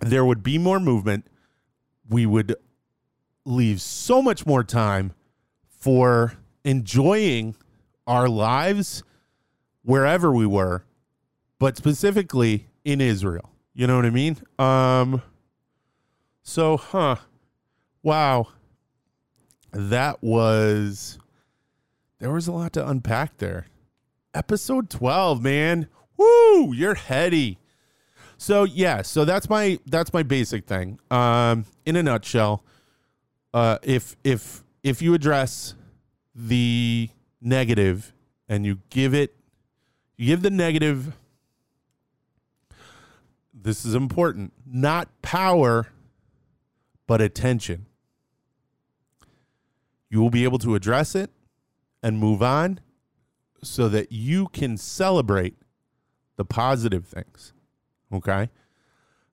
there 0.00 0.24
would 0.24 0.42
be 0.42 0.58
more 0.58 0.80
movement. 0.80 1.26
We 2.08 2.26
would 2.26 2.56
leave 3.44 3.80
so 3.80 4.22
much 4.22 4.46
more 4.46 4.62
time 4.62 5.12
for 5.66 6.34
enjoying 6.64 7.54
our 8.06 8.28
lives 8.28 9.02
wherever 9.88 10.30
we 10.30 10.44
were, 10.44 10.84
but 11.58 11.74
specifically 11.78 12.66
in 12.84 13.00
Israel. 13.00 13.50
You 13.72 13.86
know 13.86 13.96
what 13.96 14.04
I 14.04 14.10
mean? 14.10 14.36
Um 14.58 15.22
so, 16.42 16.76
huh. 16.76 17.16
Wow. 18.02 18.48
That 19.72 20.22
was 20.22 21.18
there 22.18 22.30
was 22.30 22.46
a 22.46 22.52
lot 22.52 22.74
to 22.74 22.86
unpack 22.86 23.38
there. 23.38 23.66
Episode 24.34 24.90
12, 24.90 25.42
man. 25.42 25.88
Woo, 26.18 26.74
you're 26.74 26.94
heady. 26.94 27.58
So, 28.36 28.64
yeah, 28.64 29.00
so 29.00 29.24
that's 29.24 29.48
my 29.48 29.78
that's 29.86 30.12
my 30.12 30.22
basic 30.22 30.66
thing. 30.66 31.00
Um 31.10 31.64
in 31.86 31.96
a 31.96 32.02
nutshell, 32.02 32.62
uh 33.54 33.78
if 33.82 34.16
if 34.22 34.62
if 34.82 35.00
you 35.00 35.14
address 35.14 35.74
the 36.34 37.08
negative 37.40 38.12
and 38.50 38.66
you 38.66 38.80
give 38.90 39.14
it 39.14 39.34
you 40.18 40.26
give 40.26 40.42
the 40.42 40.50
negative. 40.50 41.16
This 43.54 43.86
is 43.86 43.94
important. 43.94 44.52
Not 44.66 45.08
power 45.22 45.88
but 47.06 47.22
attention. 47.22 47.86
You 50.10 50.20
will 50.20 50.30
be 50.30 50.44
able 50.44 50.58
to 50.58 50.74
address 50.74 51.14
it 51.14 51.30
and 52.02 52.18
move 52.18 52.42
on 52.42 52.80
so 53.62 53.88
that 53.88 54.12
you 54.12 54.48
can 54.48 54.76
celebrate 54.76 55.56
the 56.36 56.44
positive 56.44 57.06
things 57.06 57.54
okay? 58.12 58.50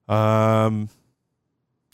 Um 0.08 0.88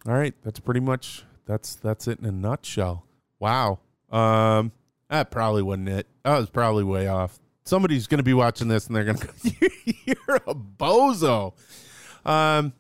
all 0.07 0.15
right 0.15 0.35
that's 0.43 0.61
pretty 0.61 0.81
much 0.81 1.25
that's 1.47 1.75
that's 1.77 2.09
it 2.09 2.19
in 2.19 2.27
a 2.27 2.33
nutshell. 2.33 3.07
Wow. 3.39 3.81
Um 4.11 4.73
that 5.09 5.31
probably 5.31 5.63
wasn't 5.63 5.91
it. 5.91 6.07
That 6.25 6.39
was 6.39 6.51
probably 6.51 6.85
way 6.85 7.07
off 7.07 7.39
somebody's 7.65 8.07
going 8.07 8.19
to 8.19 8.25
be 8.25 8.35
watching 8.35 8.69
this 8.69 8.87
and 8.87 8.97
they're 8.97 9.05
going 9.05 9.17
to 9.19 9.27
go, 9.27 9.67
you're 10.05 10.37
a 10.47 10.55
bozo. 10.55 11.55
Um 12.25 12.73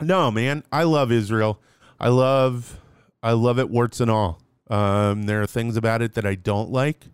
no 0.00 0.30
man 0.30 0.62
i 0.70 0.82
love 0.82 1.10
israel. 1.10 1.60
I 1.98 2.08
love 2.08 2.78
i 3.22 3.32
love 3.32 3.58
it 3.58 3.70
warts 3.70 4.00
and 4.00 4.10
all. 4.10 4.40
Um 4.68 5.24
there 5.24 5.42
are 5.42 5.46
things 5.46 5.76
about 5.76 6.02
it 6.02 6.14
that 6.14 6.26
i 6.26 6.34
don't 6.34 6.70
like 6.70 7.06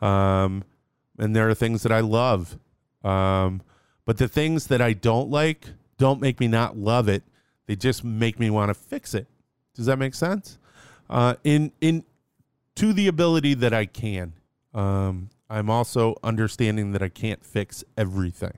um 0.00 0.64
and 1.18 1.36
there 1.36 1.48
are 1.50 1.54
things 1.54 1.82
that 1.82 1.92
i 1.92 2.00
love. 2.00 2.58
Um 3.04 3.62
but 4.06 4.18
the 4.18 4.28
things 4.28 4.68
that 4.68 4.80
i 4.80 4.92
don't 4.92 5.30
like 5.30 5.66
don't 5.98 6.20
make 6.20 6.40
me 6.40 6.48
not 6.48 6.76
love 6.76 7.08
it. 7.08 7.22
They 7.66 7.76
just 7.76 8.02
make 8.02 8.38
me 8.40 8.48
want 8.50 8.70
to 8.70 8.74
fix 8.74 9.14
it. 9.14 9.26
Does 9.74 9.86
that 9.86 9.98
make 9.98 10.14
sense? 10.14 10.58
Uh 11.08 11.34
in 11.44 11.72
in 11.80 12.04
to 12.76 12.92
the 12.92 13.08
ability 13.08 13.54
that 13.54 13.74
i 13.74 13.84
can. 13.84 14.32
Um 14.72 15.28
I'm 15.50 15.68
also 15.68 16.14
understanding 16.22 16.92
that 16.92 17.02
I 17.02 17.08
can't 17.08 17.44
fix 17.44 17.82
everything. 17.98 18.56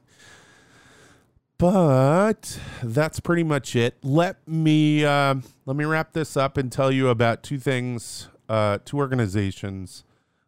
But 1.56 2.58
that's 2.82 3.18
pretty 3.20 3.44
much 3.44 3.74
it. 3.74 3.96
Let 4.02 4.46
me 4.46 5.04
uh, 5.04 5.36
let 5.64 5.76
me 5.76 5.84
wrap 5.84 6.12
this 6.12 6.36
up 6.36 6.56
and 6.56 6.70
tell 6.70 6.90
you 6.92 7.08
about 7.08 7.42
two 7.42 7.58
things, 7.58 8.28
uh, 8.48 8.78
two 8.84 8.98
organizations 8.98 10.04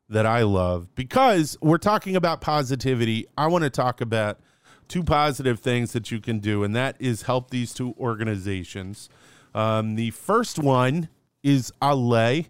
that 0.08 0.26
I 0.26 0.42
love 0.42 0.94
because 0.94 1.56
we're 1.62 1.78
talking 1.78 2.14
about 2.16 2.40
positivity. 2.40 3.26
I 3.38 3.46
want 3.46 3.64
to 3.64 3.70
talk 3.70 4.00
about 4.00 4.40
two 4.88 5.02
positive 5.02 5.60
things 5.60 5.92
that 5.92 6.10
you 6.10 6.20
can 6.20 6.40
do, 6.40 6.62
and 6.62 6.74
that 6.76 6.96
is 6.98 7.22
help 7.22 7.50
these 7.50 7.72
two 7.72 7.94
organizations. 7.98 9.08
Um, 9.54 9.94
the 9.94 10.10
first 10.10 10.58
one 10.58 11.08
is 11.42 11.72
Aleh. 11.80 12.48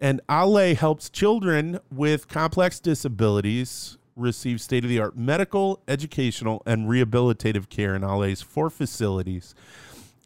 And 0.00 0.22
Aleh 0.28 0.76
helps 0.76 1.10
children 1.10 1.78
with 1.90 2.26
complex 2.26 2.80
disabilities 2.80 3.98
receive 4.16 4.60
state 4.60 4.84
of 4.84 4.90
the 4.90 4.98
art 4.98 5.16
medical, 5.16 5.82
educational, 5.86 6.62
and 6.64 6.88
rehabilitative 6.88 7.68
care 7.68 7.94
in 7.94 8.02
Aleh's 8.02 8.40
four 8.40 8.70
facilities. 8.70 9.54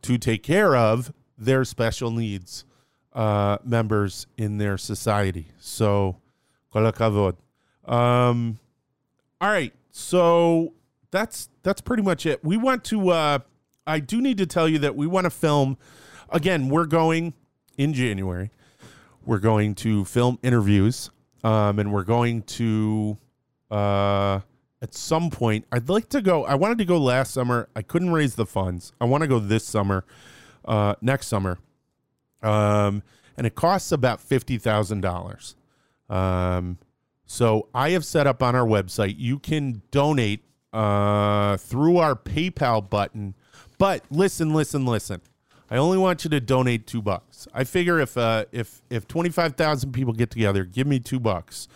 to 0.02 0.18
take 0.18 0.42
care 0.42 0.76
of 0.76 1.14
their 1.38 1.64
special 1.64 2.10
needs 2.10 2.66
uh, 3.14 3.58
members 3.64 4.26
in 4.38 4.58
their 4.58 4.78
society. 4.78 5.50
So, 5.60 6.18
kol. 6.72 6.92
Um, 7.86 8.60
all 9.42 9.50
right, 9.50 9.74
so 9.92 10.74
that's 11.12 11.50
that's 11.64 11.82
pretty 11.82 12.04
much 12.04 12.26
it. 12.26 12.44
We 12.44 12.58
want 12.58 12.84
to. 12.86 13.10
Uh, 13.10 13.40
I 13.86 14.00
do 14.00 14.22
need 14.22 14.38
to 14.38 14.46
tell 14.46 14.68
you 14.68 14.80
that 14.80 14.96
we 14.96 15.08
want 15.08 15.26
to 15.26 15.30
film. 15.30 15.78
Again, 16.30 16.70
we're 16.70 16.86
going 16.86 17.34
in 17.78 17.94
January. 17.94 18.52
We're 19.26 19.40
going 19.40 19.76
to 19.76 20.06
film 20.06 20.40
interviews, 20.42 21.10
um, 21.44 21.80
and 21.80 21.94
we're 21.94 22.04
going 22.04 22.44
to 22.44 23.18
uh, 23.72 24.40
at 24.82 24.94
some 24.94 25.30
point. 25.30 25.66
I'd 25.72 25.90
like 25.90 26.10
to 26.10 26.22
go. 26.22 26.46
I 26.46 26.56
wanted 26.56 26.78
to 26.80 26.86
go 26.86 26.98
last 26.98 27.34
summer. 27.34 27.70
I 27.76 27.82
couldn't 27.82 28.12
raise 28.12 28.36
the 28.36 28.46
funds. 28.46 28.94
I 29.00 29.06
want 29.06 29.22
to 29.22 29.28
go 29.28 29.40
this 29.40 29.66
summer, 29.66 30.06
uh, 30.66 30.96
next 31.02 31.28
summer, 31.28 31.58
um, 32.42 33.04
and 33.38 33.48
it 33.48 33.56
costs 33.56 33.92
about 33.92 34.20
fifty 34.20 34.58
thousand 34.58 35.02
dollars. 35.02 35.56
Um, 36.10 36.78
so 37.26 37.70
I 37.74 37.92
have 37.92 38.06
set 38.06 38.28
up 38.28 38.44
on 38.44 38.56
our 38.56 38.66
website. 38.66 39.16
You 39.18 39.40
can 39.40 39.82
donate 39.92 40.44
uh, 40.74 41.58
through 41.58 41.98
our 41.98 42.16
PayPal 42.16 42.88
button. 42.90 43.36
But 43.78 44.04
listen, 44.10 44.54
listen, 44.54 44.86
listen. 44.86 45.22
I 45.70 45.78
only 45.78 45.98
want 45.98 46.24
you 46.24 46.30
to 46.32 46.40
donate 46.40 46.86
two 46.86 47.02
bucks. 47.02 47.48
I 47.54 47.64
figure 47.64 48.00
if 48.00 48.18
uh, 48.18 48.46
if 48.52 48.82
if 48.90 49.08
twenty 49.08 49.30
five 49.30 49.56
thousand 49.56 49.92
people 49.92 50.14
get 50.14 50.30
together, 50.30 50.66
give 50.66 50.86
me 50.88 51.00
two 51.00 51.20
bucks. 51.20 51.68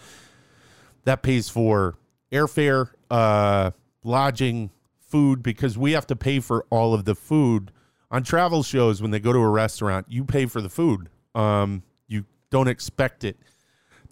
That 1.06 1.24
pays 1.24 1.48
for 1.50 1.95
airfare, 2.32 2.91
uh, 3.10 3.72
lodging, 4.04 4.72
food, 5.00 5.41
because 5.41 5.78
we 5.78 5.93
have 5.93 6.06
to 6.08 6.16
pay 6.16 6.39
for 6.39 6.66
all 6.70 6.93
of 6.93 7.06
the 7.06 7.16
food 7.16 7.72
on 8.12 8.24
travel 8.24 8.62
shows. 8.62 9.02
When 9.02 9.12
they 9.12 9.20
go 9.20 9.32
to 9.32 9.39
a 9.39 9.50
restaurant, 9.50 10.08
you 10.10 10.26
pay 10.26 10.45
for 10.45 10.62
the 10.62 10.70
food. 10.70 11.10
Um, 11.34 11.84
you 12.08 12.26
don't 12.52 12.68
expect 12.68 13.24
it 13.24 13.38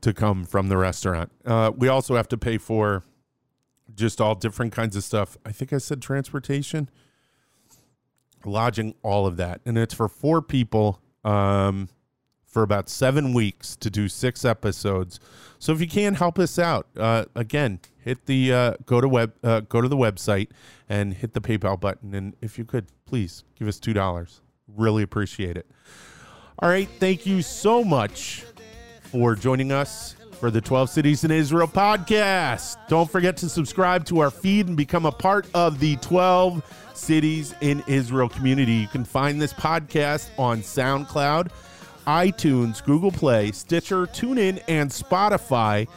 to 0.02 0.14
come 0.14 0.46
from 0.46 0.70
the 0.70 0.78
restaurant. 0.78 1.32
Uh, 1.46 1.72
we 1.76 1.88
also 1.88 2.16
have 2.16 2.28
to 2.30 2.38
pay 2.38 2.58
for 2.58 3.04
just 3.93 4.20
all 4.20 4.36
different 4.36 4.74
kinds 4.74 4.96
of 4.96 5.04
stuff. 5.04 5.38
I 5.46 5.52
think 5.52 5.74
I 5.74 5.78
said 5.78 6.02
transportation, 6.02 6.89
lodging, 8.43 8.96
all 9.04 9.26
of 9.26 9.38
that, 9.38 9.62
and 9.66 9.78
it's 9.78 9.93
for 9.93 10.08
four 10.08 10.41
people 10.41 11.02
um, 11.24 11.89
for 12.46 12.64
about 12.64 12.89
seven 12.89 13.34
weeks 13.34 13.76
to 13.78 13.89
do 13.89 14.08
six 14.08 14.46
episodes. 14.46 15.20
So 15.60 15.74
if 15.74 15.82
you 15.82 15.88
can 15.88 16.16
help 16.16 16.39
us 16.39 16.58
out, 16.58 16.88
uh, 16.98 17.26
again, 17.36 17.80
hit 17.98 18.26
the 18.26 18.54
uh, 18.54 18.74
go 18.86 19.02
to 19.02 19.08
web 19.08 19.34
uh, 19.43 19.62
go 19.62 19.82
to 19.82 19.88
the 19.88 19.98
website 19.98 20.50
and 20.88 21.14
hit 21.14 21.34
the 21.34 21.41
PayPal 21.41 21.80
button, 21.80 22.14
and 22.14 22.36
if 22.41 22.58
you 22.58 22.66
could, 22.66 22.88
please 23.06 23.43
give 23.58 23.68
us 23.68 23.80
two 23.80 23.93
dollars. 23.93 24.41
Really 24.68 25.04
appreciate 25.04 25.58
it. 25.58 25.70
All 26.60 26.70
right, 26.70 26.88
thank 27.00 27.26
you 27.26 27.41
so 27.41 27.84
much 27.84 28.46
for 29.16 29.34
joining 29.34 29.72
us 29.72 30.13
for 30.41 30.51
the 30.51 30.59
12 30.59 30.89
Cities 30.89 31.24
in 31.24 31.32
Israel 31.32 31.70
podcast. 31.70 32.76
Don't 32.89 33.09
forget 33.09 33.38
to 33.38 33.47
subscribe 33.47 34.03
to 34.07 34.20
our 34.20 34.30
feed 34.30 34.68
and 34.68 34.76
become 34.76 35.05
a 35.05 35.11
part 35.11 35.47
of 35.53 35.80
the 35.80 35.95
12 35.97 36.61
Cities 36.93 37.55
in 37.61 37.82
Israel 37.88 38.28
community. 38.28 38.74
You 38.74 38.89
can 38.89 39.05
find 39.05 39.41
this 39.41 39.53
podcast 39.53 40.38
on 40.38 40.59
SoundCloud, 40.59 41.49
iTunes, 42.05 42.84
Google 42.84 43.09
Play, 43.09 43.53
Stitcher, 43.53 44.05
TuneIn, 44.05 44.61
and 44.68 44.91
Spotify. 44.91 45.88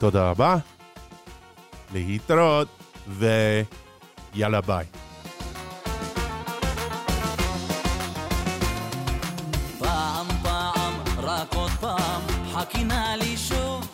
Toda 0.00 0.34
ba. 0.34 0.64
ויאללה 3.07 4.61
ביי. 4.61 4.85
פעם 9.79 10.27
פעם, 10.43 10.93
רק 11.17 11.53
עוד 11.55 11.71
פעם, 11.79 12.21
חכי 12.53 12.83
נא 12.83 13.15
לי 13.19 13.37
שוב. 13.37 13.87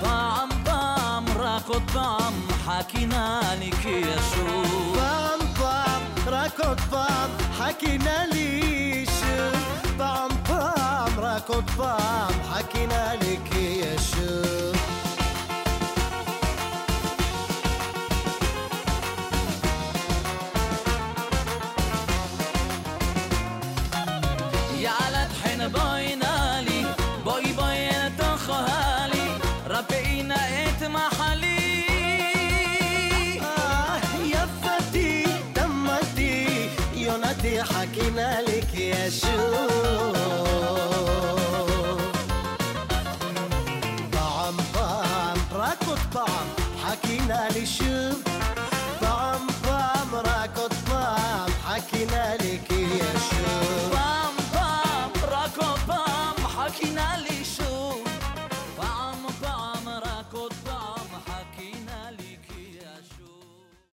פעם 0.00 0.48
פעם, 0.64 1.24
רק 1.36 1.66
עוד 1.66 1.82
פעם, 1.92 2.34
חכי 2.64 3.06
נא 3.06 3.40
לי 3.58 3.70
כי 3.82 3.88
ישוב. 3.88 4.96
פעם 4.96 5.40
פעם, 5.58 6.02
רק 6.26 6.60
עוד 6.60 6.80
פעם, 6.90 7.30
חכינה 7.52 8.26
לי 8.32 9.06
שוב. 9.20 9.54
פעם 9.96 10.30
פעם, 10.46 11.20
רק 11.20 11.48
עוד 11.48 11.70
פעם, 11.76 12.32
חכינה 12.50 13.14
לי 13.14 13.33
כי 39.21 39.54